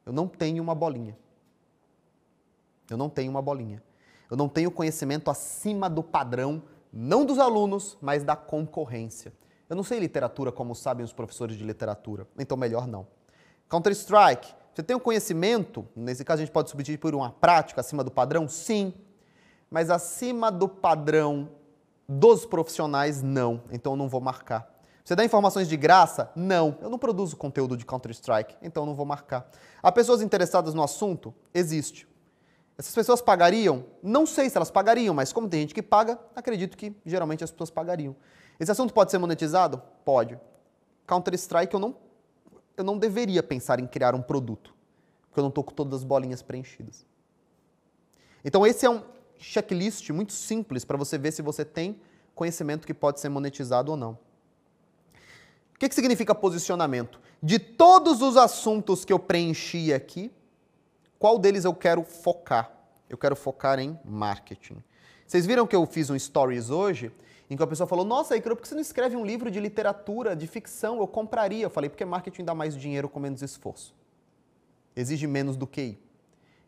[0.05, 1.17] Eu não tenho uma bolinha.
[2.89, 3.83] Eu não tenho uma bolinha.
[4.29, 9.33] Eu não tenho conhecimento acima do padrão, não dos alunos, mas da concorrência.
[9.69, 13.07] Eu não sei literatura como sabem os professores de literatura, então melhor não.
[13.69, 18.03] Counter-Strike, você tem um conhecimento, nesse caso a gente pode substituir por uma prática acima
[18.03, 18.47] do padrão?
[18.47, 18.93] Sim,
[19.69, 21.49] mas acima do padrão
[22.07, 23.63] dos profissionais, não.
[23.71, 24.71] Então eu não vou marcar.
[25.03, 26.29] Você dá informações de graça?
[26.35, 29.49] Não, eu não produzo conteúdo de Counter-Strike, então não vou marcar.
[29.81, 31.33] Há pessoas interessadas no assunto?
[31.53, 32.07] Existe.
[32.77, 33.85] Essas pessoas pagariam?
[34.03, 37.51] Não sei se elas pagariam, mas como tem gente que paga, acredito que geralmente as
[37.51, 38.15] pessoas pagariam.
[38.59, 39.81] Esse assunto pode ser monetizado?
[40.03, 40.37] Pode.
[41.07, 41.95] Counter-Strike eu não,
[42.75, 44.75] eu não deveria pensar em criar um produto,
[45.29, 47.05] porque eu não estou com todas as bolinhas preenchidas.
[48.43, 49.01] Então esse é um
[49.37, 51.99] checklist muito simples para você ver se você tem
[52.33, 54.17] conhecimento que pode ser monetizado ou não.
[55.75, 57.19] O que, que significa posicionamento?
[57.41, 60.31] De todos os assuntos que eu preenchi aqui,
[61.19, 62.71] qual deles eu quero focar?
[63.09, 64.83] Eu quero focar em marketing.
[65.25, 67.11] Vocês viram que eu fiz um stories hoje
[67.49, 69.59] em que a pessoa falou: Nossa, Icaro, por que você não escreve um livro de
[69.59, 70.99] literatura, de ficção?
[70.99, 71.65] Eu compraria.
[71.65, 73.95] Eu falei: Porque marketing dá mais dinheiro com menos esforço.
[74.95, 75.99] Exige menos do ir.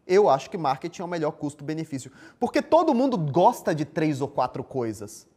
[0.10, 2.12] Eu acho que marketing é o melhor custo-benefício.
[2.39, 5.28] Porque todo mundo gosta de três ou quatro coisas.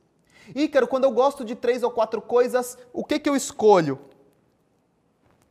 [0.54, 3.98] Ícaro, quando eu gosto de três ou quatro coisas, o que, que eu escolho?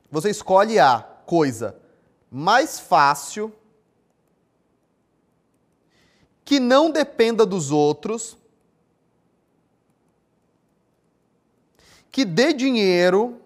[0.10, 1.80] Você escolhe a coisa
[2.32, 3.54] mais fácil,
[6.44, 8.36] que não dependa dos outros,
[12.10, 13.40] que dê dinheiro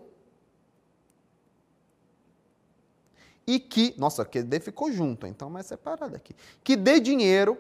[3.48, 3.94] e que.
[3.98, 6.36] Nossa, que dê ficou junto, então mais separado aqui.
[6.64, 7.58] Que dê dinheiro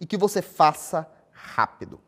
[0.00, 2.00] e que você faça rápido.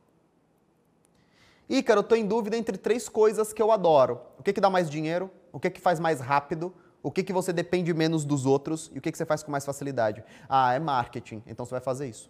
[1.69, 4.21] Ícaro, eu estou em dúvida entre três coisas que eu adoro.
[4.39, 5.31] O que, que dá mais dinheiro?
[5.53, 6.75] O que, que faz mais rápido?
[7.03, 8.91] O que, que você depende menos dos outros?
[8.93, 10.25] E o que, que você faz com mais facilidade?
[10.49, 11.43] Ah, é marketing.
[11.47, 12.29] Então você vai fazer isso.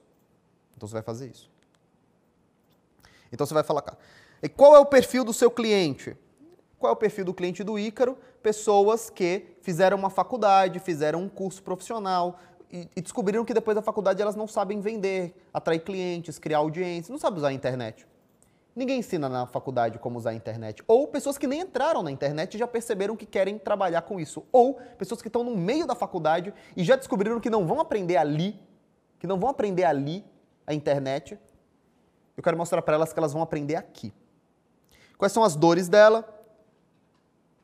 [0.76, 1.50] Então você vai fazer isso.
[3.32, 3.82] Então você vai falar.
[4.42, 6.16] E qual é o perfil do seu cliente?
[6.78, 8.18] Qual é o perfil do cliente do Ícaro?
[8.42, 12.38] Pessoas que fizeram uma faculdade, fizeram um curso profissional
[12.70, 17.12] e, e descobriram que depois da faculdade elas não sabem vender, atrair clientes, criar audiência,
[17.12, 18.06] não sabem usar a internet.
[18.74, 20.82] Ninguém ensina na faculdade como usar a internet.
[20.86, 24.44] Ou pessoas que nem entraram na internet e já perceberam que querem trabalhar com isso.
[24.52, 28.16] Ou pessoas que estão no meio da faculdade e já descobriram que não vão aprender
[28.16, 28.58] ali,
[29.18, 30.24] que não vão aprender ali
[30.66, 31.38] a internet.
[32.36, 34.14] Eu quero mostrar para elas que elas vão aprender aqui.
[35.18, 36.39] Quais são as dores dela?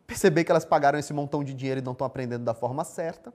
[0.07, 3.33] Perceber que elas pagaram esse montão de dinheiro e não estão aprendendo da forma certa.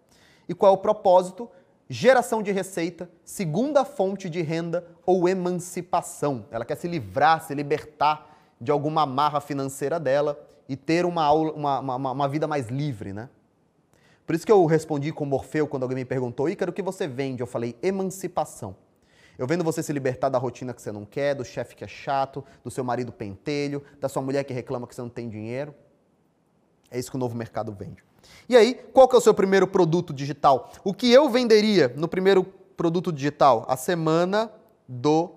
[0.47, 1.49] E qual é o propósito?
[1.91, 6.45] geração de receita, segunda fonte de renda ou emancipação.
[6.49, 11.51] Ela quer se livrar, se libertar de alguma amarra financeira dela e ter uma, aula,
[11.51, 13.27] uma, uma, uma vida mais livre, né?
[14.25, 17.09] Por isso que eu respondi com Morfeu quando alguém me perguntou, Ícaro, o que você
[17.09, 17.43] vende?
[17.43, 18.73] Eu falei, emancipação.
[19.37, 21.89] Eu vendo você se libertar da rotina que você não quer, do chefe que é
[21.89, 25.75] chato, do seu marido pentelho, da sua mulher que reclama que você não tem dinheiro.
[26.91, 28.03] É isso que o novo mercado vende.
[28.47, 30.71] E aí, qual que é o seu primeiro produto digital?
[30.83, 33.65] O que eu venderia no primeiro produto digital?
[33.67, 34.51] A semana
[34.87, 35.33] do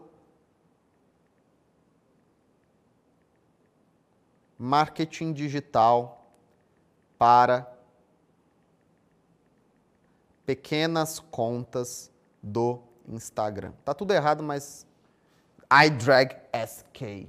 [4.58, 6.26] marketing digital
[7.16, 7.72] para
[10.44, 12.10] pequenas contas
[12.42, 13.72] do Instagram.
[13.84, 14.86] Tá tudo errado, mas
[15.70, 17.28] iDrag SK.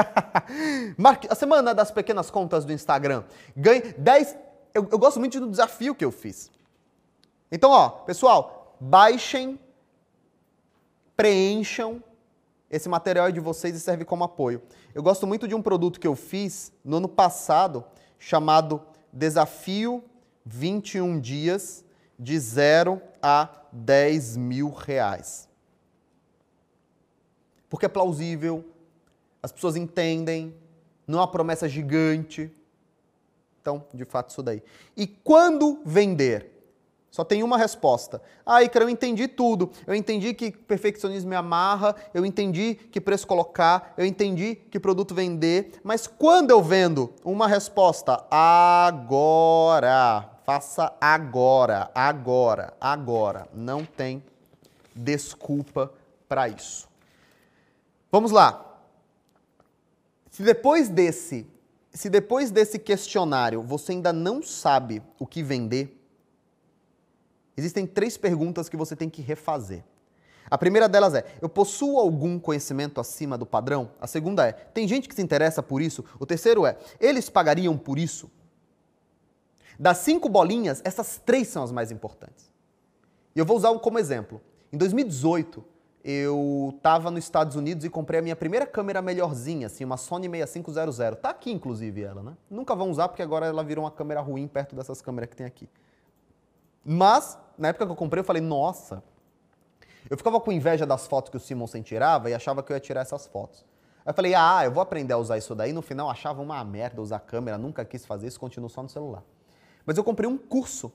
[1.28, 3.24] a semana das pequenas contas do Instagram.
[3.56, 4.36] Ganhe 10
[4.74, 6.50] eu, eu gosto muito do desafio que eu fiz.
[7.50, 9.58] Então, ó, pessoal, baixem,
[11.16, 12.02] preencham
[12.70, 14.62] esse material de vocês e serve como apoio.
[14.94, 17.84] Eu gosto muito de um produto que eu fiz no ano passado,
[18.18, 18.82] chamado
[19.12, 20.04] Desafio
[20.44, 21.84] 21 Dias
[22.18, 25.48] de 0 a 10 mil reais.
[27.68, 28.64] Porque é plausível,
[29.42, 30.54] as pessoas entendem,
[31.06, 32.50] não é uma promessa gigante.
[33.60, 34.62] Então, de fato, isso daí.
[34.96, 36.50] E quando vender?
[37.10, 38.22] Só tem uma resposta.
[38.46, 39.70] Ah, Icaro, eu entendi tudo.
[39.84, 45.12] Eu entendi que perfeccionismo me amarra, eu entendi que preço colocar, eu entendi que produto
[45.12, 45.80] vender.
[45.82, 47.12] Mas quando eu vendo?
[47.24, 48.24] Uma resposta.
[48.30, 50.30] Agora.
[50.44, 53.48] Faça agora, agora, agora.
[53.52, 54.22] Não tem
[54.94, 55.92] desculpa
[56.28, 56.88] para isso.
[58.10, 58.69] Vamos lá.
[60.30, 61.46] Se depois desse
[61.92, 66.00] se depois desse questionário você ainda não sabe o que vender,
[67.56, 69.82] existem três perguntas que você tem que refazer.
[70.48, 73.90] A primeira delas é: eu possuo algum conhecimento acima do padrão?
[74.00, 76.04] A segunda é: tem gente que se interessa por isso?
[76.18, 78.30] O terceiro é: eles pagariam por isso?
[79.78, 82.52] Das cinco bolinhas, essas três são as mais importantes.
[83.34, 84.40] E eu vou usar um como exemplo.
[84.72, 85.64] Em 2018,
[86.02, 90.28] eu estava nos Estados Unidos e comprei a minha primeira câmera melhorzinha, assim, uma Sony
[90.28, 91.20] 6500.
[91.20, 92.36] Tá aqui, inclusive, ela, né?
[92.48, 95.46] Nunca vão usar porque agora ela virou uma câmera ruim perto dessas câmeras que tem
[95.46, 95.68] aqui.
[96.84, 99.02] Mas, na época que eu comprei, eu falei, nossa.
[100.08, 102.80] Eu ficava com inveja das fotos que o Simonsen tirava e achava que eu ia
[102.80, 103.64] tirar essas fotos.
[104.04, 105.72] Aí eu falei, ah, eu vou aprender a usar isso daí.
[105.72, 109.22] No final achava uma merda usar câmera, nunca quis fazer isso, continuo só no celular.
[109.84, 110.90] Mas eu comprei um curso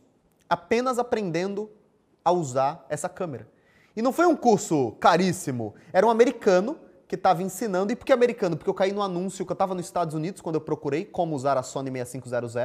[0.50, 1.70] apenas aprendendo
[2.24, 3.48] a usar essa câmera.
[3.96, 6.78] E não foi um curso caríssimo, era um americano
[7.08, 7.94] que estava ensinando.
[7.94, 8.58] E por que americano?
[8.58, 11.36] Porque eu caí no anúncio que eu estava nos Estados Unidos quando eu procurei como
[11.36, 12.56] usar a Sony 6500.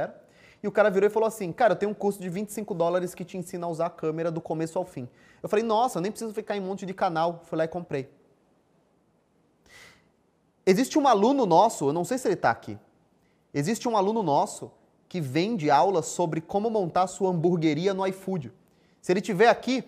[0.63, 3.15] E o cara virou e falou assim: Cara, eu tenho um curso de 25 dólares
[3.15, 5.07] que te ensina a usar a câmera do começo ao fim.
[5.41, 7.41] Eu falei: Nossa, eu nem preciso ficar em um monte de canal.
[7.45, 8.09] Fui lá e comprei.
[10.65, 12.77] Existe um aluno nosso, eu não sei se ele está aqui.
[13.53, 14.71] Existe um aluno nosso
[15.09, 18.53] que vende aulas sobre como montar sua hamburgueria no iFood.
[19.01, 19.83] Se ele estiver aqui,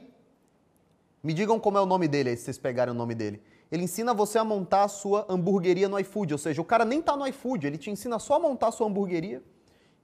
[1.23, 3.41] me digam como é o nome dele, aí, se vocês pegarem o nome dele.
[3.71, 6.99] Ele ensina você a montar a sua hamburgueria no iFood, ou seja, o cara nem
[6.99, 9.41] está no iFood, ele te ensina só a montar a sua hamburgueria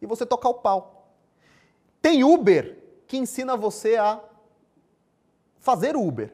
[0.01, 1.13] e você tocar o pau.
[2.01, 4.20] Tem Uber que ensina você a
[5.59, 6.34] fazer Uber.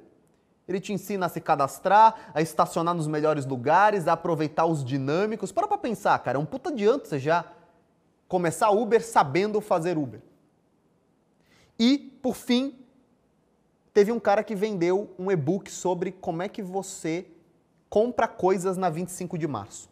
[0.68, 5.52] Ele te ensina a se cadastrar, a estacionar nos melhores lugares, a aproveitar os dinâmicos.
[5.52, 7.46] Para pra pensar, cara, é um puta adianto você já
[8.28, 10.22] começar Uber sabendo fazer Uber.
[11.78, 12.85] E, por fim,
[13.96, 17.26] teve um cara que vendeu um e-book sobre como é que você
[17.90, 19.90] compra coisas na 25 de março.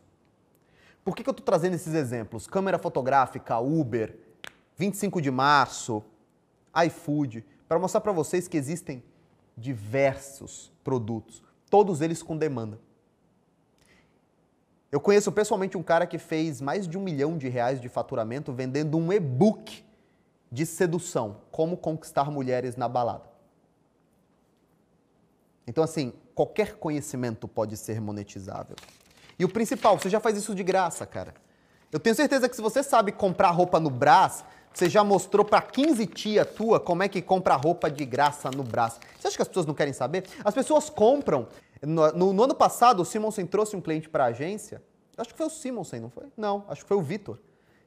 [1.05, 2.45] Por que, que eu estou trazendo esses exemplos?
[2.45, 4.13] Câmera fotográfica, Uber,
[4.75, 6.03] 25 de março,
[6.85, 9.01] iFood, para mostrar para vocês que existem
[9.55, 12.77] diversos produtos, todos eles com demanda.
[14.91, 18.51] Eu conheço pessoalmente um cara que fez mais de um milhão de reais de faturamento
[18.51, 19.81] vendendo um e-book
[20.51, 23.32] de sedução, como conquistar mulheres na balada.
[25.67, 28.75] Então, assim, qualquer conhecimento pode ser monetizável.
[29.37, 31.33] E o principal, você já faz isso de graça, cara.
[31.91, 34.43] Eu tenho certeza que se você sabe comprar roupa no Brás,
[34.73, 38.63] você já mostrou para 15 tia tua como é que compra roupa de graça no
[38.63, 38.99] Brás.
[39.19, 40.25] Você acha que as pessoas não querem saber?
[40.43, 41.47] As pessoas compram
[41.81, 44.81] no, no, no ano passado, o Simonsen trouxe um cliente para a agência.
[45.17, 46.25] Acho que foi o Simonsen, não foi?
[46.35, 47.37] Não, acho que foi o Vitor,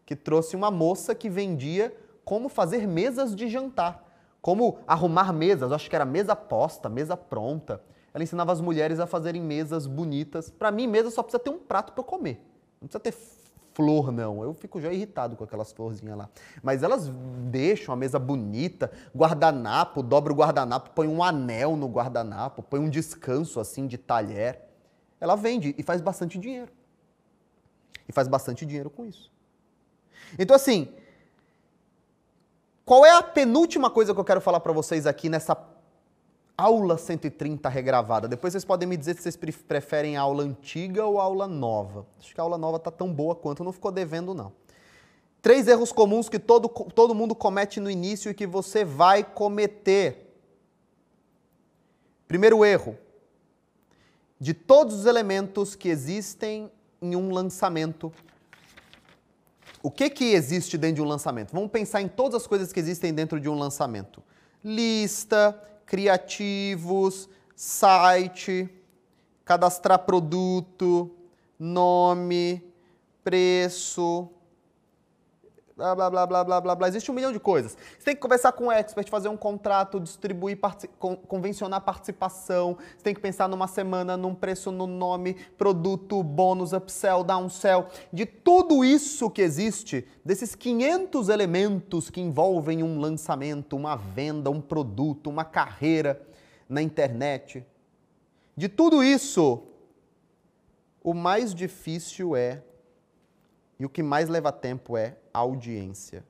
[0.05, 4.05] que trouxe uma moça que vendia como fazer mesas de jantar,
[4.47, 5.73] como arrumar mesas.
[5.73, 7.83] Acho que era mesa posta, mesa pronta.
[8.15, 10.51] Ela ensinava as mulheres a fazerem mesas bonitas.
[10.51, 12.41] Para mim, mesa só precisa ter um prato para comer.
[12.81, 13.13] Não precisa ter
[13.75, 14.45] flor, não.
[14.45, 16.29] Eu fico já irritado com aquelas florzinhas lá.
[16.63, 17.11] Mas elas
[17.51, 22.89] deixam a mesa bonita, guardanapo, dobra o guardanapo, põe um anel no guardanapo, põe um
[22.89, 24.63] descanso assim de talher.
[25.21, 26.71] Ela vende e faz bastante dinheiro.
[28.09, 29.29] E faz bastante dinheiro com isso.
[30.39, 30.95] Então, assim,
[32.87, 35.59] qual é a penúltima coisa que eu quero falar para vocês aqui nessa
[36.57, 38.29] aula 130 regravada.
[38.29, 42.07] Depois vocês podem me dizer se vocês preferem a aula antiga ou a aula nova.
[42.21, 44.53] Acho que a aula nova está tão boa quanto, não ficou devendo não.
[45.43, 50.33] Três erros comuns que todo, todo mundo comete no início e que você vai cometer.
[52.29, 52.97] Primeiro erro.
[54.39, 56.71] De todos os elementos que existem
[57.03, 58.13] em um lançamento,
[59.87, 61.53] o que, que existe dentro de um lançamento?
[61.53, 64.21] Vamos pensar em todas as coisas que existem dentro de um lançamento.
[64.65, 65.57] Lista,
[65.87, 68.69] criativos, site,
[69.45, 71.09] cadastrar produto,
[71.57, 72.65] nome,
[73.23, 74.29] preço,
[75.77, 76.89] blá, blá, blá, blá, blá, blá, blá.
[76.89, 77.77] Existe um milhão de coisas.
[77.99, 80.59] Você tem que conversar com o expert, fazer um contrato, distribuir,
[81.29, 82.79] convencionar participação.
[82.97, 87.89] Você tem que pensar numa semana, num preço, no nome, produto, bônus, upsell, downsell.
[88.11, 94.63] De tudo isso que existe, desses 500 elementos que envolvem um lançamento, uma venda, um
[94.63, 96.23] produto, uma carreira
[96.67, 97.65] na internet.
[98.57, 99.63] De tudo isso,
[101.05, 102.63] o mais difícil é
[103.79, 106.25] e o que mais leva tempo é audiência.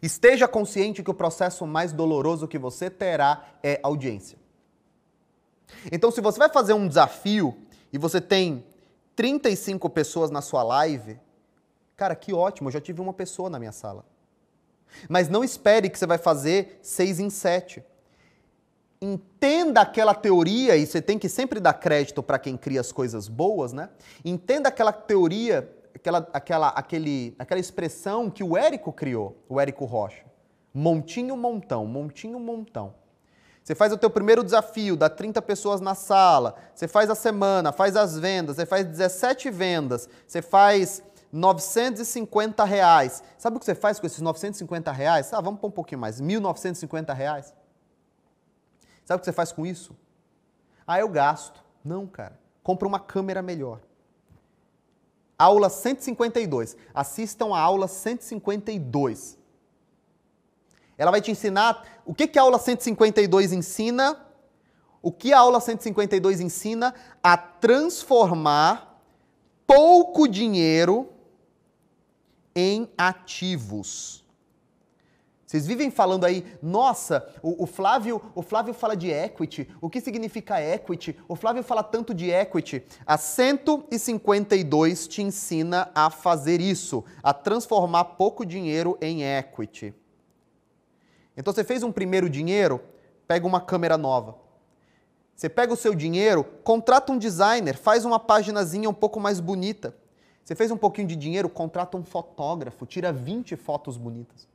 [0.00, 4.38] Esteja consciente que o processo mais doloroso que você terá é audiência.
[5.90, 7.56] Então, se você vai fazer um desafio
[7.92, 8.64] e você tem
[9.16, 11.18] 35 pessoas na sua live,
[11.96, 14.04] cara, que ótimo, eu já tive uma pessoa na minha sala.
[15.08, 17.82] Mas não espere que você vai fazer seis em sete
[19.00, 23.28] entenda aquela teoria, e você tem que sempre dar crédito para quem cria as coisas
[23.28, 23.88] boas, né?
[24.24, 30.24] Entenda aquela teoria, aquela, aquela, aquele, aquela expressão que o Érico criou, o Érico Rocha.
[30.72, 32.94] Montinho, montão, montinho, montão.
[33.62, 37.70] Você faz o teu primeiro desafio, dá 30 pessoas na sala, você faz a semana,
[37.70, 43.22] faz as vendas, você faz 17 vendas, você faz 950 reais.
[43.36, 45.32] Sabe o que você faz com esses 950 reais?
[45.34, 47.54] Ah, vamos pôr um pouquinho mais, 1.950 reais.
[49.04, 49.94] Sabe o que você faz com isso?
[50.86, 51.62] Ah, eu gasto.
[51.84, 52.38] Não, cara.
[52.62, 53.80] Compra uma câmera melhor.
[55.38, 56.76] Aula 152.
[56.92, 59.38] Assistam a aula 152.
[60.96, 64.28] Ela vai te ensinar o que, que a aula 152 ensina,
[65.00, 66.92] O que a aula 152 ensina?
[67.22, 69.00] A transformar
[69.66, 71.08] pouco dinheiro
[72.54, 74.24] em ativos.
[75.48, 79.66] Vocês vivem falando aí, nossa, o, o, Flávio, o Flávio fala de equity.
[79.80, 81.18] O que significa equity?
[81.26, 82.84] O Flávio fala tanto de equity.
[83.06, 89.94] A 152 te ensina a fazer isso, a transformar pouco dinheiro em equity.
[91.34, 92.82] Então você fez um primeiro dinheiro,
[93.26, 94.36] pega uma câmera nova.
[95.34, 99.96] Você pega o seu dinheiro, contrata um designer, faz uma paginazinha um pouco mais bonita.
[100.44, 104.46] Você fez um pouquinho de dinheiro, contrata um fotógrafo, tira 20 fotos bonitas.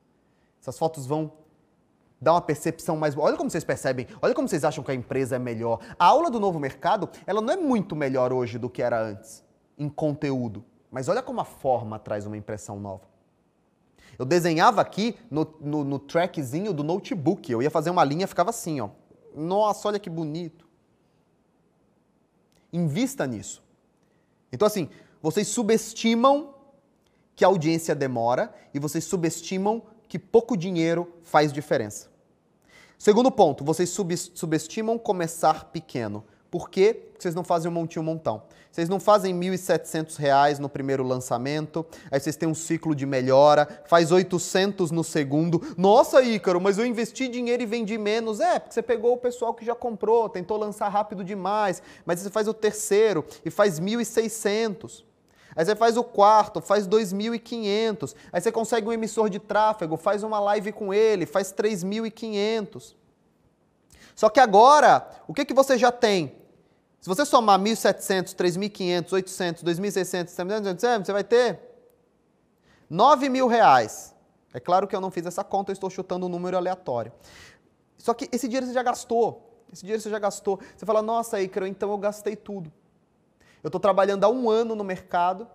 [0.64, 1.30] Essas fotos vão
[2.22, 3.18] dar uma percepção mais.
[3.18, 5.82] Olha como vocês percebem, olha como vocês acham que a empresa é melhor.
[6.00, 9.44] A aula do novo mercado, ela não é muito melhor hoje do que era antes,
[9.78, 10.64] em conteúdo.
[10.90, 13.04] Mas olha como a forma traz uma impressão nova.
[14.18, 17.52] Eu desenhava aqui no, no, no trackzinho do notebook.
[17.52, 18.90] Eu ia fazer uma linha, ficava assim, ó.
[19.36, 20.66] Nossa, olha que bonito.
[22.72, 23.62] Invista nisso.
[24.50, 24.90] Então, assim,
[25.22, 26.54] vocês subestimam
[27.36, 29.84] que a audiência demora e vocês subestimam
[30.14, 32.08] que pouco dinheiro faz diferença.
[33.00, 36.24] Segundo ponto, vocês subestimam começar pequeno.
[36.52, 36.94] Por quê?
[36.94, 38.44] Porque vocês não fazem um montinho montão.
[38.72, 43.68] Vocês não fazem R$ 1.700 no primeiro lançamento, aí vocês têm um ciclo de melhora,
[43.88, 45.60] faz 800 no segundo.
[45.76, 48.40] Nossa, Ícaro, mas eu investi dinheiro e vendi menos.
[48.40, 52.30] É, porque você pegou o pessoal que já comprou, tentou lançar rápido demais, mas você
[52.30, 55.04] faz o terceiro e faz 1.600.
[55.56, 58.16] Aí você faz o quarto, faz 2.500.
[58.32, 62.96] Aí você consegue um emissor de tráfego, faz uma live com ele, faz 3.500.
[64.16, 66.36] Só que agora, o que, que você já tem?
[67.00, 71.60] Se você somar 1.700, 3.500, 800, 2.600, você vai ter
[72.90, 74.16] 9 mil reais.
[74.54, 77.12] É claro que eu não fiz essa conta, eu estou chutando um número aleatório.
[77.98, 79.66] Só que esse dinheiro você já gastou.
[79.72, 80.60] Esse dinheiro você já gastou.
[80.76, 82.72] Você fala, nossa, Icaro, então eu gastei tudo.
[83.64, 85.48] Eu estou trabalhando há um ano no mercado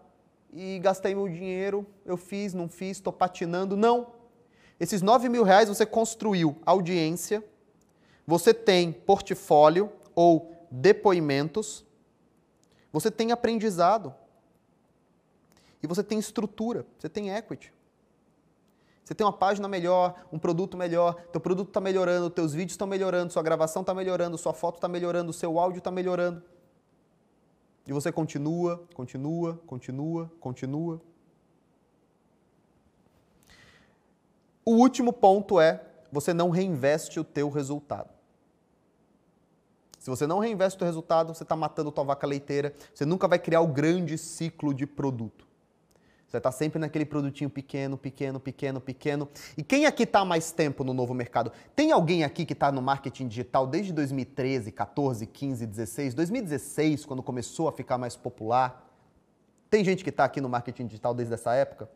[0.50, 3.76] e gastei meu dinheiro, eu fiz, não fiz, estou patinando.
[3.76, 4.14] Não.
[4.80, 7.44] Esses 9 mil reais você construiu audiência,
[8.26, 11.84] você tem portfólio ou depoimentos,
[12.90, 14.14] você tem aprendizado
[15.82, 17.72] e você tem estrutura, você tem equity.
[19.04, 22.86] Você tem uma página melhor, um produto melhor, teu produto está melhorando, teus vídeos estão
[22.86, 26.42] melhorando, sua gravação está melhorando, sua foto está melhorando, seu áudio está melhorando.
[27.88, 31.00] E você continua, continua, continua, continua.
[34.62, 35.82] O último ponto é
[36.12, 38.10] você não reinveste o teu resultado.
[39.98, 43.26] Se você não reinveste o teu resultado, você está matando tua vaca leiteira, você nunca
[43.26, 45.47] vai criar o grande ciclo de produto.
[46.28, 49.28] Você está sempre naquele produtinho pequeno, pequeno, pequeno, pequeno.
[49.56, 51.50] E quem aqui está mais tempo no novo mercado?
[51.74, 57.22] Tem alguém aqui que está no marketing digital desde 2013, 14, 15, 16, 2016, quando
[57.22, 58.86] começou a ficar mais popular?
[59.70, 61.88] Tem gente que está aqui no marketing digital desde essa época?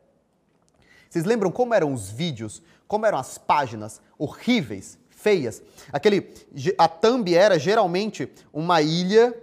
[1.11, 5.63] Vocês lembram como eram os vídeos, como eram as páginas horríveis, feias?
[5.93, 6.33] Aquele,
[6.79, 9.39] a thumb era geralmente uma ilha,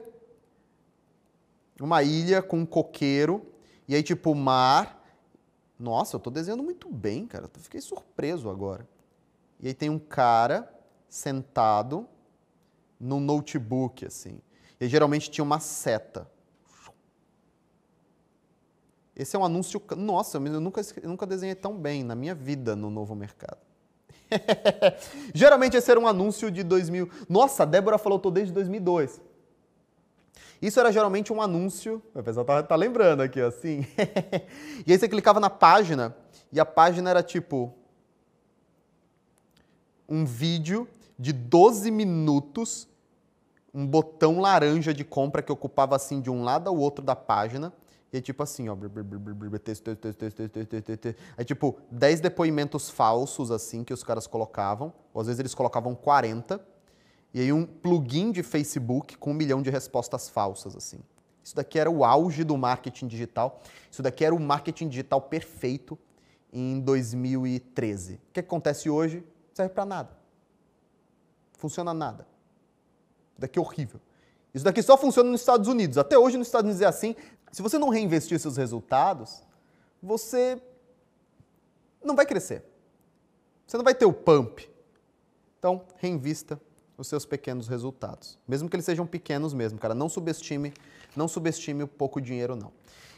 [1.80, 3.46] uma ilha com um coqueiro
[3.90, 5.04] e aí, tipo, mar.
[5.80, 7.50] Nossa, eu tô desenhando muito bem, cara.
[7.52, 8.88] Eu fiquei surpreso agora.
[9.60, 10.72] E aí tem um cara
[11.10, 12.08] sentado
[13.00, 14.40] no notebook, assim.
[14.80, 16.30] E geralmente tinha uma seta.
[19.16, 19.82] Esse é um anúncio.
[19.98, 23.58] Nossa, eu nunca, nunca desenhei tão bem na minha vida no novo mercado.
[25.34, 27.10] Geralmente esse era um anúncio de 2000.
[27.28, 29.20] Nossa, a Débora falou, tô desde 2002.
[30.62, 33.86] Isso era geralmente um anúncio, o pessoal tá, tá lembrando aqui, assim.
[34.86, 36.16] e aí você clicava na página
[36.52, 37.74] e a página era tipo
[40.08, 40.88] um vídeo
[41.18, 42.88] de 12 minutos,
[43.74, 47.72] um botão laranja de compra que ocupava assim de um lado ao outro da página.
[48.12, 48.76] E tipo assim, ó.
[51.38, 54.92] Aí, tipo, 10 depoimentos falsos, assim, que os caras colocavam.
[55.14, 56.60] Ou às vezes eles colocavam 40
[57.34, 61.00] e aí um plugin de Facebook com um milhão de respostas falsas, assim.
[61.44, 63.62] Isso daqui era o auge do marketing digital.
[63.90, 65.98] Isso daqui era o marketing digital perfeito
[66.52, 68.16] em 2013.
[68.16, 69.24] O que acontece hoje?
[69.54, 70.18] Serve para nada.
[71.58, 72.28] Funciona nada.
[73.32, 74.00] Isso daqui é horrível.
[74.54, 75.98] Isso daqui só funciona nos Estados Unidos.
[75.98, 77.16] Até hoje nos Estados Unidos é assim.
[77.52, 79.44] Se você não reinvestir seus resultados,
[80.02, 80.62] você
[82.04, 82.64] não vai crescer.
[83.66, 84.68] Você não vai ter o pump.
[85.60, 86.60] Então, reinvista
[87.00, 88.38] os seus pequenos resultados.
[88.48, 89.96] Mesmo que eles sejam pequenos mesmo, cara.
[89.96, 90.74] Não subestime,
[91.16, 92.72] não subestime o pouco dinheiro, não.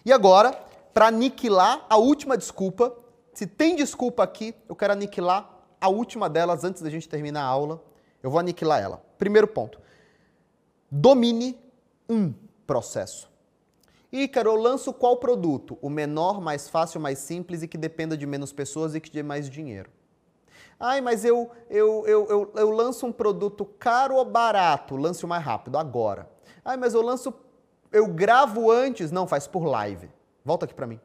[0.06, 0.54] E agora,
[0.94, 2.96] para aniquilar a última desculpa,
[3.34, 5.50] se tem desculpa aqui, eu quero aniquilar
[5.80, 7.84] a última delas antes da gente terminar a aula.
[8.22, 9.04] Eu vou aniquilar ela.
[9.18, 9.80] Primeiro ponto.
[10.90, 11.58] domine
[12.08, 12.34] um
[12.68, 13.30] processo.
[14.12, 15.78] Ícaro, eu lanço qual produto?
[15.82, 19.24] O menor, mais fácil, mais simples e que dependa de menos pessoas e que dê
[19.24, 19.90] mais dinheiro.
[20.82, 24.98] Ai, mas eu, eu, eu, eu, eu lanço um produto caro ou barato?
[24.98, 26.30] Lance o mais rápido, agora.
[26.66, 27.34] Ai, mas eu lanço,
[27.92, 29.12] eu gravo antes?
[29.12, 30.10] Não, faz por live.
[30.44, 31.00] Volta aqui para mim.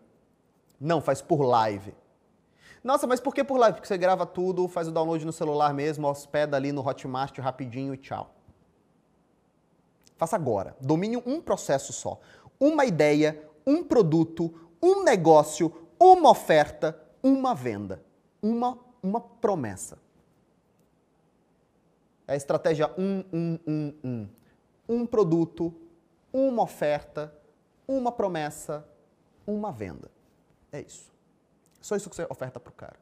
[0.80, 1.94] Não, faz por live.
[2.82, 3.74] Nossa, mas por que por live?
[3.76, 7.92] Porque você grava tudo, faz o download no celular mesmo, hospeda ali no Hotmart rapidinho
[7.92, 8.30] e tchau.
[10.16, 10.74] Faça agora.
[10.80, 12.18] Domine um processo só
[12.58, 18.02] uma ideia, um produto, um negócio, uma oferta, uma venda,
[18.42, 19.98] uma, uma promessa.
[22.26, 24.28] É a estratégia 1, 1, 1, 1.
[24.88, 25.72] Um produto,
[26.32, 27.32] uma oferta,
[27.86, 28.86] uma promessa,
[29.46, 30.10] uma venda.
[30.72, 31.12] É isso.
[31.80, 32.96] Só isso que você oferta para o cara.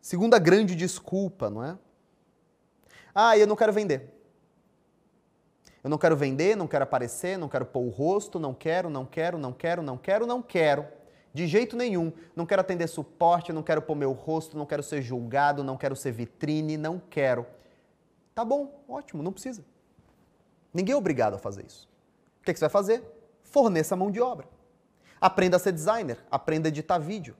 [0.00, 1.78] Segunda grande desculpa, não é?
[3.14, 4.14] Ah, eu não quero vender.
[5.82, 9.06] Eu não quero vender, não quero aparecer, não quero pôr o rosto, não quero, não
[9.06, 10.86] quero, não quero, não quero, não quero.
[11.32, 12.12] De jeito nenhum.
[12.34, 15.94] Não quero atender suporte, não quero pôr meu rosto, não quero ser julgado, não quero
[15.94, 17.46] ser vitrine, não quero.
[18.34, 19.64] Tá bom, ótimo, não precisa.
[20.72, 21.88] Ninguém é obrigado a fazer isso.
[22.40, 23.02] O que, você vai fazer?
[23.42, 24.48] Forneça mão de obra.
[25.20, 27.36] Aprenda a ser designer, aprenda a editar vídeo.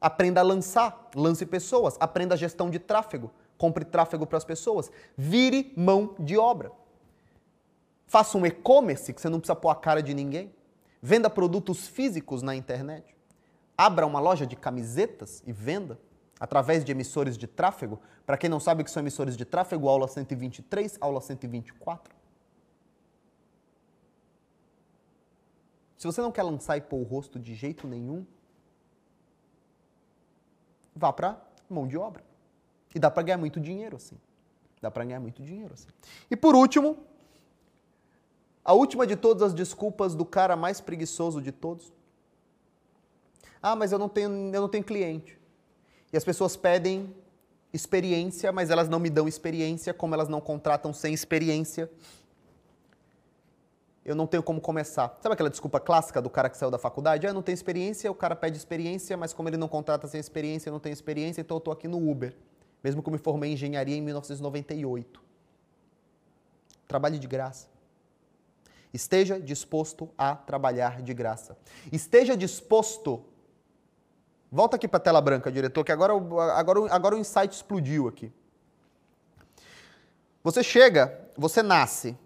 [0.00, 4.90] Aprenda a lançar, lance pessoas, aprenda a gestão de tráfego, compre tráfego para as pessoas.
[5.16, 6.72] Vire mão de obra.
[8.06, 10.52] Faça um e-commerce que você não precisa pôr a cara de ninguém.
[11.02, 13.16] Venda produtos físicos na internet.
[13.76, 15.98] Abra uma loja de camisetas e venda
[16.38, 18.00] através de emissores de tráfego.
[18.24, 22.14] Para quem não sabe o que são emissores de tráfego, aula 123, aula 124.
[25.98, 28.24] Se você não quer lançar e pôr o rosto de jeito nenhum,
[30.94, 32.24] vá para mão de obra.
[32.94, 34.16] E dá para ganhar muito dinheiro assim.
[34.80, 35.88] Dá para ganhar muito dinheiro assim.
[36.30, 36.98] E por último,
[38.64, 41.92] a última de todas as desculpas do cara mais preguiçoso de todos.
[43.60, 45.38] Ah, mas eu não tenho, eu não tenho cliente.
[46.12, 47.14] E as pessoas pedem
[47.72, 51.90] experiência, mas elas não me dão experiência, como elas não contratam sem experiência.
[54.04, 55.16] Eu não tenho como começar.
[55.22, 57.26] Sabe aquela desculpa clássica do cara que saiu da faculdade?
[57.26, 60.20] Ah, eu não tenho experiência, o cara pede experiência, mas como ele não contrata sem
[60.20, 62.34] experiência, eu não tenho experiência, então eu estou aqui no Uber.
[62.82, 65.22] Mesmo que eu me formei em engenharia em 1998.
[66.88, 67.71] Trabalho de graça.
[68.92, 71.56] Esteja disposto a trabalhar de graça.
[71.90, 73.24] Esteja disposto.
[74.50, 78.30] Volta aqui para a tela branca, diretor, que agora, agora, agora o insight explodiu aqui.
[80.44, 82.18] Você chega, você nasce.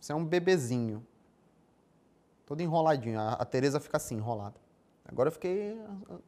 [0.00, 1.06] Você é um bebezinho.
[2.46, 3.20] Todo enroladinho.
[3.20, 4.58] A, a Tereza fica assim, enrolada.
[5.04, 5.78] Agora eu fiquei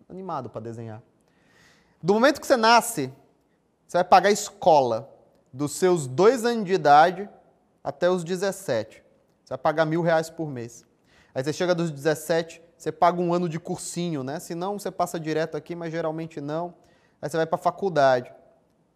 [0.09, 1.03] animado para desenhar.
[2.03, 3.13] Do momento que você nasce,
[3.87, 5.09] você vai pagar escola
[5.53, 7.29] dos seus dois anos de idade
[7.85, 9.03] até os 17.
[9.45, 10.85] Você vai pagar mil reais por mês.
[11.35, 14.39] Aí você chega dos 17, você paga um ano de cursinho, né?
[14.39, 16.75] Se não, você passa direto aqui, mas geralmente não.
[17.21, 18.31] Aí você vai para a faculdade.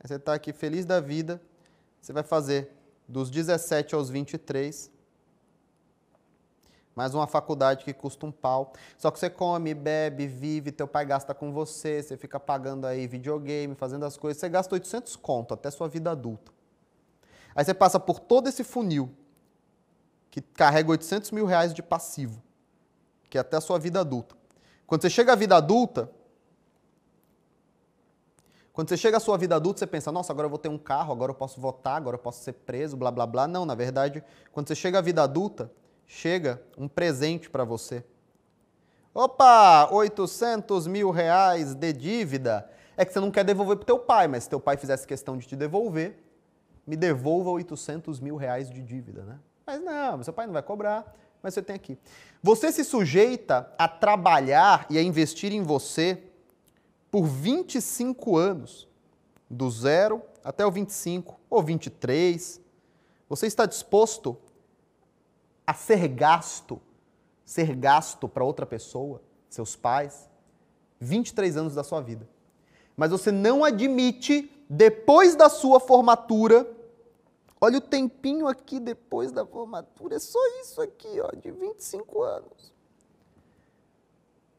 [0.01, 1.41] Aí você está aqui feliz da vida.
[2.01, 2.71] Você vai fazer
[3.09, 4.91] dos 17 aos 23.
[6.97, 8.73] Mais uma faculdade que custa um pau.
[8.97, 13.07] Só que você come, bebe, vive, teu pai gasta com você, você fica pagando aí
[13.07, 14.41] videogame, fazendo as coisas.
[14.41, 16.51] Você gasta 800 conto até sua vida adulta.
[17.55, 19.15] Aí você passa por todo esse funil,
[20.31, 22.43] que carrega 800 mil reais de passivo,
[23.29, 24.35] que é até sua vida adulta.
[24.87, 26.11] Quando você chega à vida adulta,
[28.73, 30.79] quando você chega à sua vida adulta, você pensa, nossa, agora eu vou ter um
[30.79, 33.47] carro, agora eu posso votar, agora eu posso ser preso, blá, blá, blá.
[33.47, 35.71] Não, na verdade, quando você chega à vida adulta,
[36.07, 38.05] chega um presente para você.
[39.13, 42.71] Opa, 800 mil reais de dívida.
[42.97, 45.37] É que você não quer devolver para teu pai, mas se teu pai fizesse questão
[45.37, 46.23] de te devolver,
[46.87, 49.39] me devolva 800 mil reais de dívida, né?
[49.67, 51.99] Mas não, seu pai não vai cobrar, mas você tem aqui.
[52.43, 56.23] Você se sujeita a trabalhar e a investir em você
[57.11, 58.87] por 25 anos,
[59.49, 62.61] do zero até o 25 ou 23.
[63.29, 64.37] Você está disposto
[65.67, 66.81] a ser gasto,
[67.45, 70.31] ser gasto para outra pessoa, seus pais,
[71.01, 72.29] 23 anos da sua vida.
[72.97, 76.67] Mas você não admite, depois da sua formatura,
[77.61, 82.75] olha o tempinho aqui depois da formatura, é só isso aqui, ó, de 25 anos.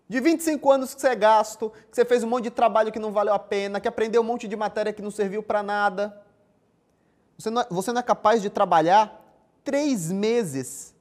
[0.09, 2.99] De 25 anos que você é gasto, que você fez um monte de trabalho que
[2.99, 6.21] não valeu a pena, que aprendeu um monte de matéria que não serviu para nada.
[7.37, 9.21] Você não, é, você não é capaz de trabalhar
[9.65, 10.95] três meses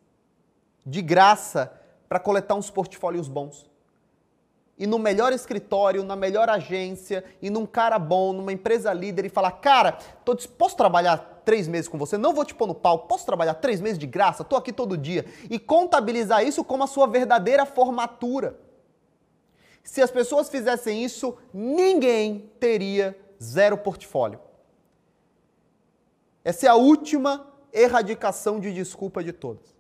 [0.87, 1.73] de graça
[2.09, 3.69] para coletar uns portfólios bons.
[4.79, 9.31] ir no melhor escritório, na melhor agência, e num cara bom, numa empresa líder e
[9.31, 9.93] falar: Cara,
[10.25, 13.55] tô a trabalhar três meses com você, não vou te pôr no pau, posso trabalhar
[13.55, 15.25] três meses de graça, tô aqui todo dia.
[15.49, 18.59] E contabilizar isso como a sua verdadeira formatura.
[19.83, 24.41] Se as pessoas fizessem isso, ninguém teria zero portfólio.
[26.45, 29.76] Essa é a última erradicação de desculpa de todas.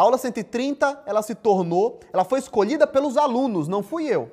[0.00, 4.32] A aula 130, ela se tornou, ela foi escolhida pelos alunos, não fui eu.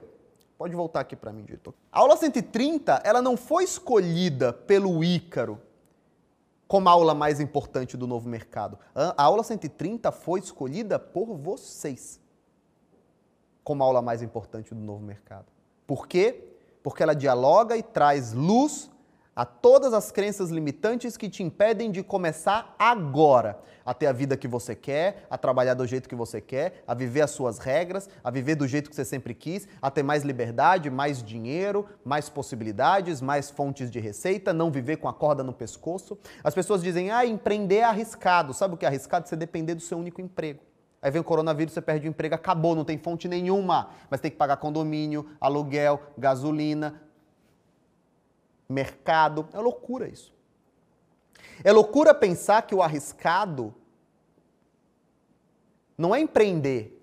[0.58, 1.74] Pode voltar aqui para mim, diretor.
[1.92, 5.62] A aula 130, ela não foi escolhida pelo Ícaro
[6.70, 8.80] como a aula mais importante do novo mercado.
[8.96, 12.18] A aula 130 foi escolhida por vocês
[13.62, 15.48] como a aula mais importante do novo mercado.
[15.86, 16.48] Por quê?
[16.82, 18.90] Porque ela dialoga e traz luz
[19.38, 24.36] a todas as crenças limitantes que te impedem de começar agora a ter a vida
[24.36, 28.10] que você quer, a trabalhar do jeito que você quer, a viver as suas regras,
[28.24, 32.30] a viver do jeito que você sempre quis, a ter mais liberdade, mais dinheiro, mais
[32.30, 36.18] possibilidades, mais fontes de receita, não viver com a corda no pescoço.
[36.44, 38.56] As pessoas dizem: "Ah, empreender é arriscado".
[38.56, 39.30] Sabe o que é arriscado?
[39.30, 40.62] Você depender do seu único emprego.
[41.00, 43.92] Aí vem o coronavírus, você perde o emprego, acabou, não tem fonte nenhuma.
[44.10, 47.02] Mas tem que pagar condomínio, aluguel, gasolina,
[48.68, 49.48] mercado.
[49.54, 50.34] É loucura isso.
[51.64, 53.74] É loucura pensar que o arriscado
[55.98, 56.94] não é empreender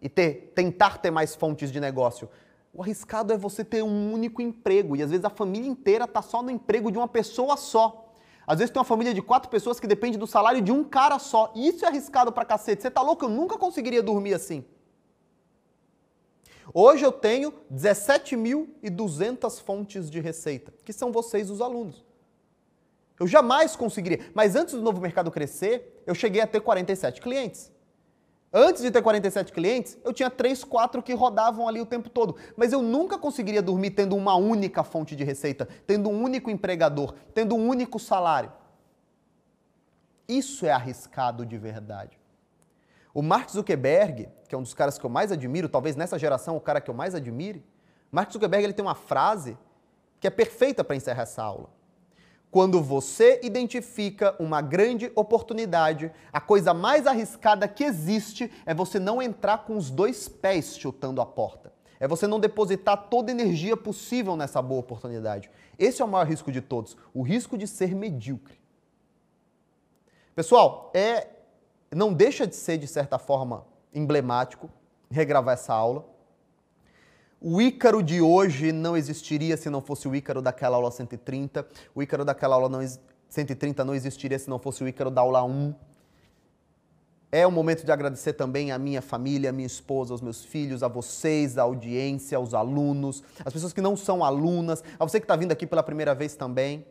[0.00, 2.28] e ter, tentar ter mais fontes de negócio.
[2.72, 6.22] O arriscado é você ter um único emprego e às vezes a família inteira está
[6.22, 8.12] só no emprego de uma pessoa só.
[8.46, 11.18] Às vezes tem uma família de quatro pessoas que depende do salário de um cara
[11.18, 11.52] só.
[11.56, 12.82] Isso é arriscado pra cacete.
[12.82, 13.24] Você tá louco?
[13.24, 14.64] Eu nunca conseguiria dormir assim.
[16.72, 22.04] Hoje eu tenho 17.200 fontes de receita, que são vocês, os alunos.
[23.18, 24.30] Eu jamais conseguiria.
[24.34, 27.72] Mas antes do novo mercado crescer, eu cheguei a ter 47 clientes.
[28.52, 32.36] Antes de ter 47 clientes, eu tinha 3, 4 que rodavam ali o tempo todo.
[32.56, 37.14] Mas eu nunca conseguiria dormir tendo uma única fonte de receita, tendo um único empregador,
[37.34, 38.52] tendo um único salário.
[40.28, 42.18] Isso é arriscado de verdade.
[43.16, 46.54] O Mark Zuckerberg, que é um dos caras que eu mais admiro, talvez nessa geração
[46.54, 47.64] o cara que eu mais admire,
[48.12, 49.56] Mark Zuckerberg ele tem uma frase
[50.20, 51.70] que é perfeita para encerrar essa aula.
[52.50, 59.22] Quando você identifica uma grande oportunidade, a coisa mais arriscada que existe é você não
[59.22, 61.72] entrar com os dois pés chutando a porta.
[61.98, 65.50] É você não depositar toda a energia possível nessa boa oportunidade.
[65.78, 68.60] Esse é o maior risco de todos, o risco de ser medíocre.
[70.34, 71.28] Pessoal, é
[71.94, 73.64] não deixa de ser, de certa forma,
[73.94, 74.70] emblemático
[75.10, 76.04] regravar essa aula.
[77.40, 81.66] O Ícaro de hoje não existiria se não fosse o Ícaro daquela aula 130.
[81.94, 82.80] O Ícaro daquela aula não,
[83.28, 85.74] 130 não existiria se não fosse o Ícaro da aula 1.
[87.30, 90.82] É o momento de agradecer também à minha família, à minha esposa, aos meus filhos,
[90.82, 95.24] a vocês, à audiência, aos alunos, às pessoas que não são alunas, a você que
[95.24, 96.86] está vindo aqui pela primeira vez também.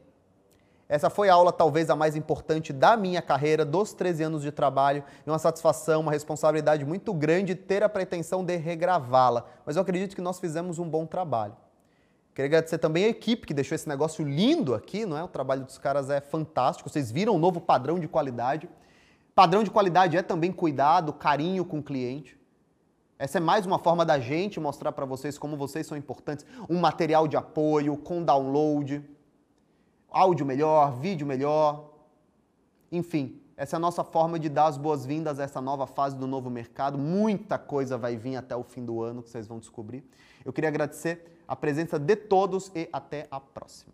[0.88, 4.52] Essa foi a aula talvez a mais importante da minha carreira, dos 13 anos de
[4.52, 9.46] trabalho, e uma satisfação, uma responsabilidade muito grande ter a pretensão de regravá-la.
[9.66, 11.56] Mas eu acredito que nós fizemos um bom trabalho.
[12.36, 15.24] Queria agradecer também a equipe que deixou esse negócio lindo aqui, não é?
[15.24, 16.88] O trabalho dos caras é fantástico.
[16.90, 18.70] Vocês viram o novo padrão de qualidade.
[19.34, 22.38] Padrão de qualidade é também cuidado, carinho com o cliente.
[23.18, 26.46] Essa é mais uma forma da gente mostrar para vocês como vocês são importantes.
[26.70, 29.15] Um material de apoio, com download
[30.16, 31.92] áudio melhor, vídeo melhor.
[32.90, 36.26] Enfim, essa é a nossa forma de dar as boas-vindas a essa nova fase do
[36.26, 36.98] novo mercado.
[36.98, 40.10] Muita coisa vai vir até o fim do ano que vocês vão descobrir.
[40.46, 43.94] Eu queria agradecer a presença de todos e até a próxima.